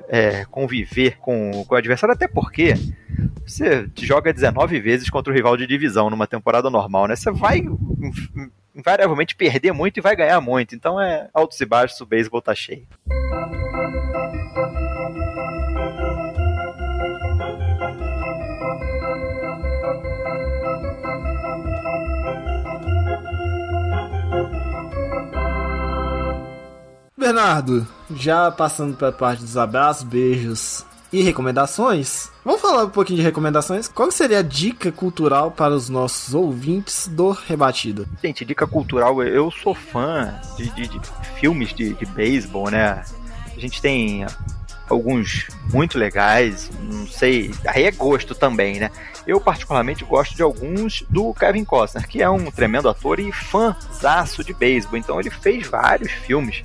[0.09, 2.75] é, conviver com, com o adversário, até porque
[3.47, 7.17] você joga 19 vezes contra o rival de divisão numa temporada normal, né?
[7.17, 7.63] Você vai
[8.75, 10.75] invariavelmente perder muito e vai ganhar muito.
[10.75, 12.87] Então é altos e baixos, o beisebol tá cheio.
[27.19, 33.17] Bernardo, já passando para a parte dos abraços, beijos e recomendações, vamos falar um pouquinho
[33.17, 33.89] de recomendações.
[33.89, 38.05] Qual seria a dica cultural para os nossos ouvintes do Rebatida?
[38.23, 41.01] Gente, dica cultural, eu sou fã de, de, de
[41.41, 43.03] filmes de, de beisebol, né?
[43.57, 44.27] A gente tem
[44.87, 48.91] alguns muito legais, não sei, aí é gosto também, né?
[49.27, 54.45] Eu particularmente gosto de alguns do Kevin Costner, que é um tremendo ator e fãzaço
[54.45, 56.63] de beisebol, então ele fez vários filmes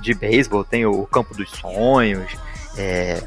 [0.00, 2.32] de beisebol, tem o Campo dos Sonhos,
[2.76, 3.22] é,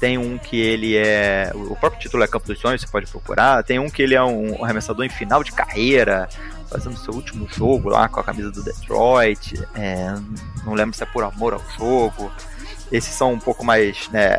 [0.00, 1.50] tem um que ele é.
[1.54, 3.62] O próprio título é Campo dos Sonhos, você pode procurar.
[3.64, 6.28] Tem um que ele é um arremessador em final de carreira,
[6.70, 9.60] fazendo seu último jogo lá com a camisa do Detroit.
[9.74, 10.14] É,
[10.64, 12.30] não lembro se é por amor ao jogo.
[12.92, 14.08] Esses são um pouco mais.
[14.08, 14.38] Né,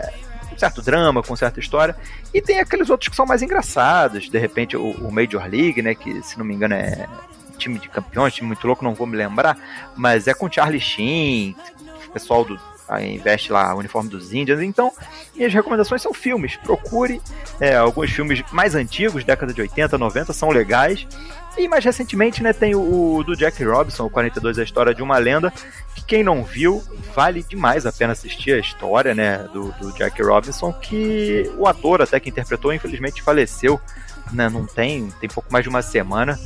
[0.57, 1.95] certo drama, com certa história.
[2.33, 4.29] E tem aqueles outros que são mais engraçados.
[4.29, 5.95] De repente, o, o Major League, né?
[5.95, 7.07] Que se não me engano é
[7.59, 9.57] time de campeões, time muito louco, não vou me lembrar,
[9.95, 11.55] mas é com Charlie Sheen,
[12.13, 12.59] pessoal do
[12.97, 14.61] investe lá o uniforme dos Indians.
[14.61, 14.91] Então,
[15.35, 16.55] minhas recomendações são filmes.
[16.55, 17.21] Procure
[17.59, 21.05] é, alguns filmes mais antigos, década de 80, 90, são legais.
[21.57, 25.03] E mais recentemente, né, tem o, o do Jack Robinson, o 42 a história de
[25.03, 25.51] uma lenda,
[25.93, 26.81] que quem não viu,
[27.13, 32.01] vale demais a pena assistir a história, né, do, do Jack Robinson, que o ator
[32.01, 33.79] até que interpretou, infelizmente faleceu,
[34.31, 36.39] né, não tem, tem pouco mais de uma semana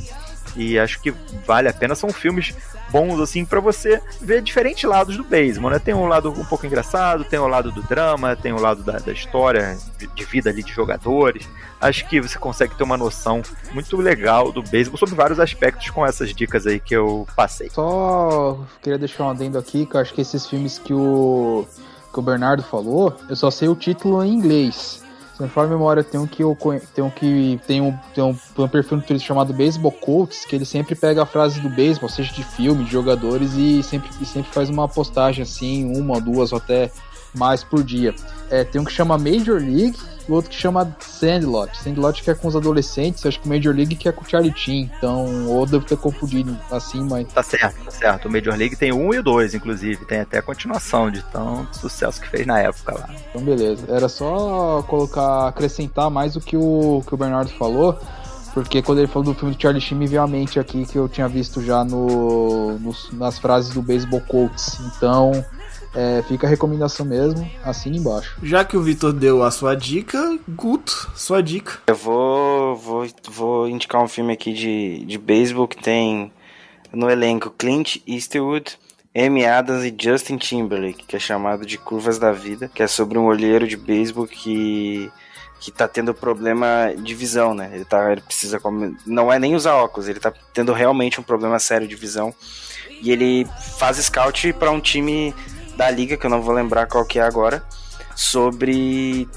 [0.56, 1.12] E acho que
[1.46, 1.94] vale a pena.
[1.94, 2.54] São filmes
[2.90, 5.80] bons, assim, para você ver diferentes lados do beisebol, né?
[5.80, 8.60] Tem um lado um pouco engraçado, tem o um lado do drama, tem o um
[8.60, 11.48] lado da, da história de, de, vida ali de jogadores.
[11.80, 13.42] Acho que você consegue ter uma noção
[13.72, 17.68] muito legal do beisebol sobre vários aspectos com essas dicas aí que eu passei.
[17.70, 21.66] Só queria deixar um adendo aqui, que eu acho que esses filmes que o,
[22.12, 25.03] que o Bernardo falou, eu só sei o título em inglês.
[25.34, 26.56] Se não for a memória, tem um que eu
[26.94, 30.54] tem um que tem um, tem um, um perfil no Twitter chamado Baseball Quotes, que
[30.54, 34.24] ele sempre pega a frase do beisebol, seja de filme, de jogadores, e sempre, e
[34.24, 36.88] sempre faz uma postagem assim, uma, duas ou até
[37.34, 38.14] mais por dia.
[38.50, 41.76] É, tem um que chama Major League e outro que chama Sandlot.
[41.76, 44.28] Sandlot que é com os adolescentes, acho que o Major League que é com o
[44.28, 44.90] Charlie Chin.
[44.96, 47.26] Então, ou devo ter confundido assim, mas.
[47.32, 48.28] Tá certo, tá certo.
[48.28, 50.04] O Major League tem um e o dois, inclusive.
[50.04, 53.10] Tem até a continuação de tão sucesso que fez na época lá.
[53.30, 53.84] Então, beleza.
[53.88, 57.98] Era só colocar, acrescentar mais o que o, que o Bernardo falou.
[58.54, 60.96] Porque quando ele falou do filme do Charlie Sheen, me veio à mente aqui que
[60.96, 64.78] eu tinha visto já no, nos, nas frases do Baseball Quotes.
[64.80, 65.44] Então,
[65.94, 68.36] é, fica a recomendação mesmo, assina embaixo.
[68.42, 71.78] Já que o Vitor deu a sua dica, Guto, sua dica.
[71.86, 76.32] Eu vou, vou, vou indicar um filme aqui de, de beisebol que tem
[76.92, 78.78] no elenco Clint Eastwood,
[79.16, 83.16] Amy Adams e Justin Timberlake, que é chamado de Curvas da Vida, que é sobre
[83.18, 85.10] um olheiro de beisebol que
[85.60, 87.70] que tá tendo problema de visão, né?
[87.72, 88.60] Ele tá ele precisa
[89.06, 92.34] não é nem usar óculos, ele tá tendo realmente um problema sério de visão.
[93.00, 93.46] E ele
[93.78, 95.34] faz scout para um time
[95.76, 97.62] da liga, que eu não vou lembrar qual que é agora,
[98.14, 99.28] sobre,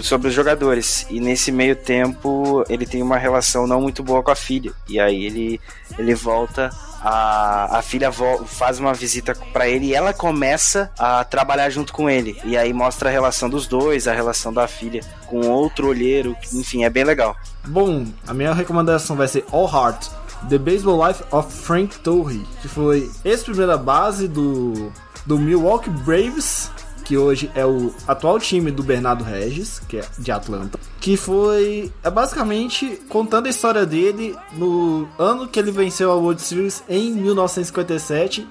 [0.00, 1.06] sobre os jogadores.
[1.10, 4.72] E nesse meio tempo ele tem uma relação não muito boa com a filha.
[4.88, 5.60] E aí ele,
[5.98, 6.70] ele volta
[7.02, 8.10] a, a filha
[8.46, 12.38] faz uma visita para ele e ela começa a trabalhar junto com ele.
[12.44, 16.84] E aí mostra a relação dos dois, a relação da filha com outro olheiro, enfim,
[16.84, 17.36] é bem legal.
[17.66, 20.08] Bom, a minha recomendação vai ser All Heart.
[20.48, 24.90] The Baseball Life of Frank Torrey, que foi ex-primeira base do
[25.26, 26.70] do Milwaukee Braves,
[27.04, 31.92] que hoje é o atual time do Bernardo Regis, que é de Atlanta, que foi
[32.02, 37.12] é basicamente contando a história dele no ano que ele venceu a World Series em
[37.12, 38.46] 1957,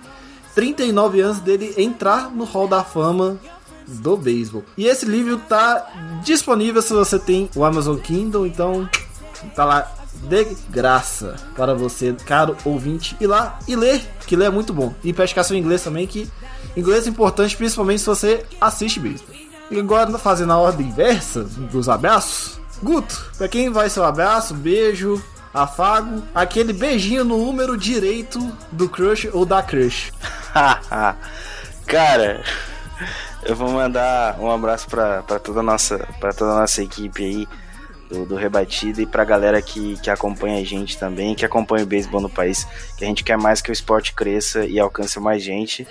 [0.54, 3.38] 39 anos dele entrar no Hall da Fama
[3.88, 4.64] do beisebol.
[4.78, 8.88] E esse livro tá disponível se você tem o Amazon Kindle, então
[9.56, 9.92] tá lá
[10.24, 14.94] de graça para você, caro ouvinte, ir lá e ler, que ler é muito bom.
[15.04, 16.30] E praticar seu inglês também, que
[16.76, 19.28] Inglês é importante, principalmente se você assiste mesmo.
[19.70, 25.24] E agora, fazendo a ordem inversa dos abraços, Guto, pra quem vai seu abraço, beijo,
[25.54, 28.40] afago, aquele beijinho no número direito
[28.72, 30.12] do crush ou da crush.
[31.86, 32.44] Cara,
[33.44, 37.48] eu vou mandar um abraço pra, pra, toda, a nossa, pra toda nossa equipe aí
[38.10, 41.88] do, do Rebatida e pra galera que, que acompanha a gente também, que acompanha o
[41.88, 42.66] beisebol no país,
[42.98, 45.88] que a gente quer mais que o esporte cresça e alcance mais gente.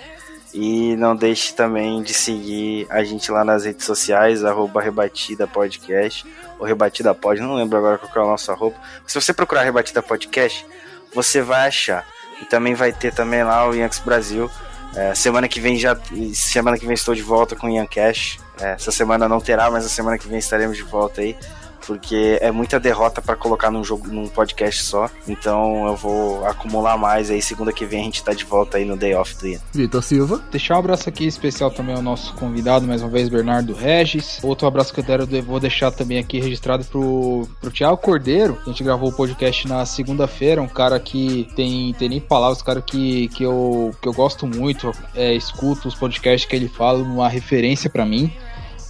[0.53, 6.25] E não deixe também de seguir a gente lá nas redes sociais, arroba Rebatida Podcast,
[6.59, 8.75] ou Rebatida Pod, não lembro agora qual é o nosso arroba.
[9.07, 10.65] Se você procurar Rebatida Podcast,
[11.13, 12.05] você vai achar.
[12.41, 14.49] E também vai ter também lá o Yankees Brasil.
[14.95, 15.97] É, semana que vem já.
[16.33, 18.39] Semana que vem estou de volta com o Cash.
[18.59, 21.37] É, essa semana não terá, mas a semana que vem estaremos de volta aí
[21.85, 25.09] porque é muita derrota para colocar num jogo, num podcast só.
[25.27, 27.41] Então eu vou acumular mais aí.
[27.41, 29.59] Segunda que vem a gente tá de volta aí no Day Off do Ian.
[29.73, 30.41] Vitor Silva.
[30.51, 34.39] Deixar um abraço aqui especial também ao nosso convidado, mais uma vez, Bernardo Regis.
[34.43, 38.57] Outro abraço que eu quero, vou deixar também aqui registrado pro, pro Thiago Cordeiro.
[38.65, 40.61] A gente gravou o podcast na segunda-feira.
[40.61, 44.45] Um cara que tem, tem nem palavras, um cara que, que, eu, que eu gosto
[44.47, 44.91] muito.
[45.15, 48.31] É, escuto os podcasts que ele fala, uma referência para mim.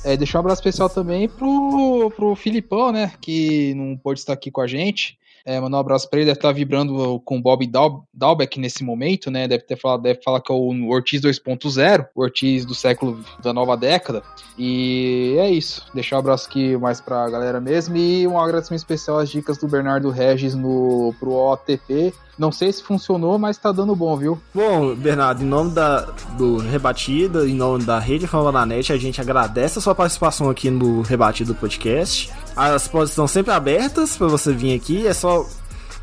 [0.04, 3.14] É, deixar um abraço especial também pro, pro Filipão, né?
[3.22, 5.20] Que não pôde estar aqui com a gente.
[5.44, 7.68] É, mandar um abraço para ele, deve estar vibrando com o Bob
[8.14, 9.48] Dalbeck nesse momento, né?
[9.48, 13.52] Deve ter falado, deve falar que é o Ortiz 2.0, o Ortiz do século da
[13.52, 14.22] nova década.
[14.58, 15.86] E é isso.
[15.94, 17.98] Deixar um abraço aqui mais pra galera mesmo.
[17.98, 22.82] E um agradecimento especial às dicas do Bernardo Regis no, pro OTP não sei se
[22.82, 24.42] funcionou, mas tá dando bom, viu?
[24.52, 26.02] Bom, Bernardo, em nome da,
[26.40, 30.50] do Rebatida, em nome da Rede Fama da Net, a gente agradece a sua participação
[30.50, 32.32] aqui no Rebatido Podcast.
[32.56, 35.46] As portas estão sempre abertas para você vir aqui, é só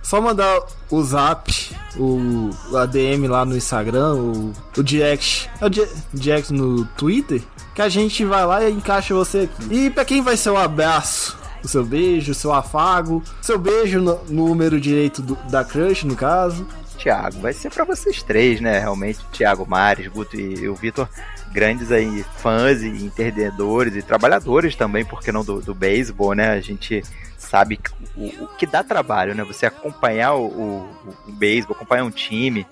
[0.00, 1.52] só mandar o zap,
[1.96, 5.68] o ADM lá no Instagram, o, o direct, o
[6.16, 7.42] direct no Twitter,
[7.74, 9.74] que a gente vai lá e encaixa você aqui.
[9.74, 14.00] E para quem vai ser um abraço o seu beijo, o seu afago, seu beijo
[14.00, 16.66] no, número direito do, da crush, no caso.
[16.98, 18.80] Tiago, vai ser para vocês três, né?
[18.80, 21.08] Realmente, Tiago, Mares, Guto e o Vitor.
[21.52, 26.50] grandes aí fãs e entendedores e trabalhadores também, porque não do, do beisebol, né?
[26.50, 27.02] A gente
[27.38, 27.78] sabe
[28.16, 29.44] o, o, que dá trabalho, né?
[29.44, 30.88] Você acompanhar o, o,
[31.28, 32.66] o beisebol, acompanhar um time.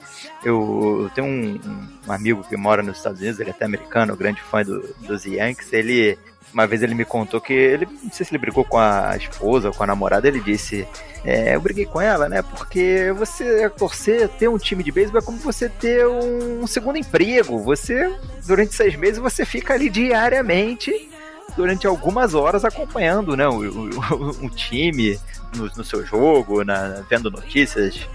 [0.45, 1.61] Eu, eu tenho um,
[2.07, 5.25] um, amigo que mora nos Estados Unidos, ele é até americano, grande fã do, dos
[5.25, 5.73] Yankees.
[5.73, 6.19] Ele
[6.53, 9.69] uma vez ele me contou que ele, não sei se ele brigou com a esposa
[9.69, 10.87] ou com a namorada, ele disse:
[11.25, 12.43] é, Eu briguei com ela, né?
[12.43, 17.59] Porque você torcer, ter um time de beisebol é como você ter um segundo emprego.
[17.59, 18.15] Você,
[18.47, 21.11] durante seis meses, você fica ali diariamente
[21.57, 25.19] durante algumas horas acompanhando né, o, o, o time
[25.57, 28.07] no, no, seu jogo, na, vendo notícias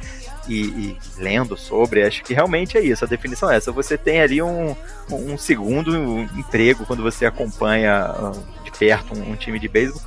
[0.48, 2.04] e, e, lendo sobre.
[2.04, 3.06] Acho que realmente é isso.
[3.06, 3.72] A definição é essa.
[3.72, 4.76] Você tem ali um,
[5.10, 5.96] um segundo
[6.38, 8.32] emprego quando você acompanha ah,
[8.64, 10.02] de perto um, um time de beisebol.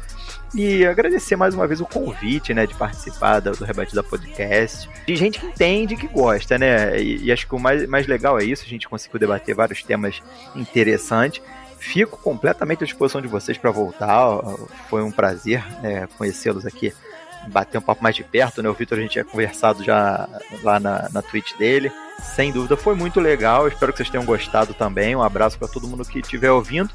[0.55, 4.89] E agradecer mais uma vez o convite, né, de participar do, do Rebatida Podcast.
[5.05, 6.97] De gente que entende, que gosta, né?
[7.01, 9.83] E, e, acho que o mais, mais legal é isso, a gente conseguiu debater vários
[9.83, 10.23] temas
[10.55, 11.43] interessantes.
[11.77, 14.41] Fico completamente à disposição de vocês para voltar.
[14.89, 16.95] Foi um prazer né, conhecê-los aqui
[17.49, 18.69] bater um papo mais de perto, né?
[18.69, 20.29] O Vitor a gente tinha conversado já
[20.63, 21.93] lá na, na Twitch dele.
[22.35, 23.69] Sem dúvida, foi muito legal.
[23.69, 25.15] Espero que vocês tenham gostado também.
[25.15, 26.91] Um abraço para todo mundo que estiver ouvindo.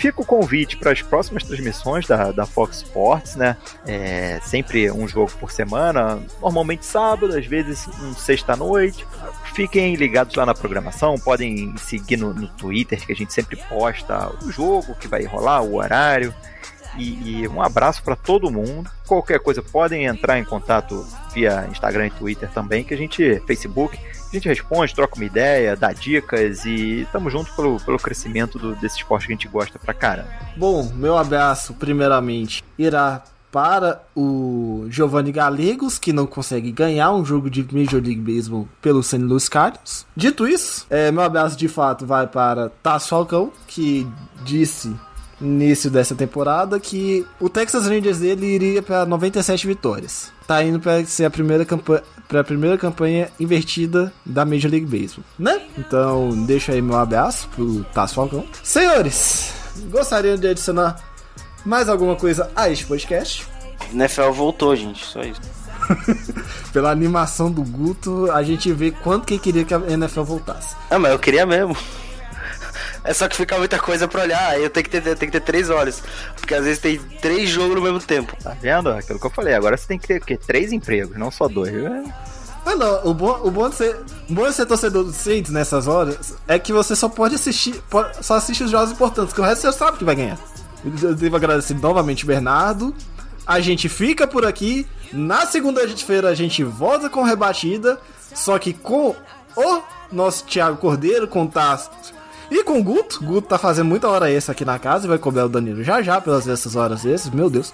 [0.00, 3.54] Fica o convite para as próximas transmissões da, da Fox Sports, né?
[3.86, 9.06] É, sempre um jogo por semana, normalmente sábado, às vezes um sexta-noite.
[9.52, 14.32] Fiquem ligados lá na programação, podem seguir no, no Twitter, que a gente sempre posta
[14.42, 16.34] o jogo que vai rolar, o horário.
[16.96, 18.90] E, e um abraço para todo mundo.
[19.06, 23.98] Qualquer coisa, podem entrar em contato via Instagram e Twitter também, que a gente, Facebook,
[23.98, 28.74] a gente responde, troca uma ideia, dá dicas e estamos juntos pelo, pelo crescimento do,
[28.76, 30.30] desse esporte que a gente gosta pra caramba.
[30.56, 37.50] Bom, meu abraço, primeiramente, irá para o Giovanni Galegos, que não consegue ganhar um jogo
[37.50, 39.18] de Major League Baseball pelo St.
[39.18, 40.06] Louis Cardinals.
[40.14, 44.06] Dito isso, é, meu abraço de fato vai para Tasso Falcão, que
[44.44, 44.94] disse
[45.40, 50.30] início dessa temporada que o Texas Rangers dele iria para 97 vitórias.
[50.46, 54.86] Tá indo para ser a primeira campanha para a primeira campanha invertida da Major League
[54.86, 55.62] Baseball, né?
[55.76, 58.46] Então, deixa aí meu abraço pro Tasso Falcão.
[58.62, 59.52] Senhores,
[59.90, 60.96] gostariam de adicionar
[61.64, 63.48] mais alguma coisa a este podcast?
[63.92, 65.40] NFL voltou, gente, só isso.
[66.72, 70.76] Pela animação do Guto, a gente vê quanto que queria que a NFL voltasse.
[70.88, 71.76] Ah, mas eu queria mesmo.
[73.02, 75.38] É só que fica muita coisa pra olhar, aí eu tenho que ter, tenho que
[75.38, 76.02] ter três olhos.
[76.36, 78.36] Porque às vezes tem três jogos no mesmo tempo.
[78.42, 78.90] Tá vendo?
[78.90, 80.36] Aquilo que eu falei, agora você tem que ter o quê?
[80.36, 81.72] Três empregos, não só dois.
[82.66, 83.96] Ah, não, o bom, o bom de ser,
[84.28, 87.82] o bom de ser torcedor do Saints nessas horas é que você só pode assistir,
[88.20, 90.38] só assiste os jogos importantes, que o resto você sabe que vai ganhar.
[91.02, 92.94] Eu devo agradecer novamente Bernardo.
[93.46, 94.86] A gente fica por aqui.
[95.12, 97.98] Na segunda-feira a gente volta com rebatida,
[98.34, 99.16] só que com
[99.56, 99.82] o
[100.12, 101.88] nosso Thiago Cordeiro, com Tassi
[102.50, 105.18] e com o Guto, Guto tá fazendo muita hora extra aqui na casa e vai
[105.18, 107.72] cobrar o Danilo já já pelas essas horas extras, meu Deus.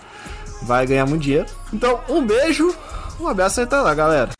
[0.62, 1.46] Vai ganhar muito dinheiro.
[1.72, 2.74] Então, um beijo,
[3.20, 4.30] um abraço e até lá, galera.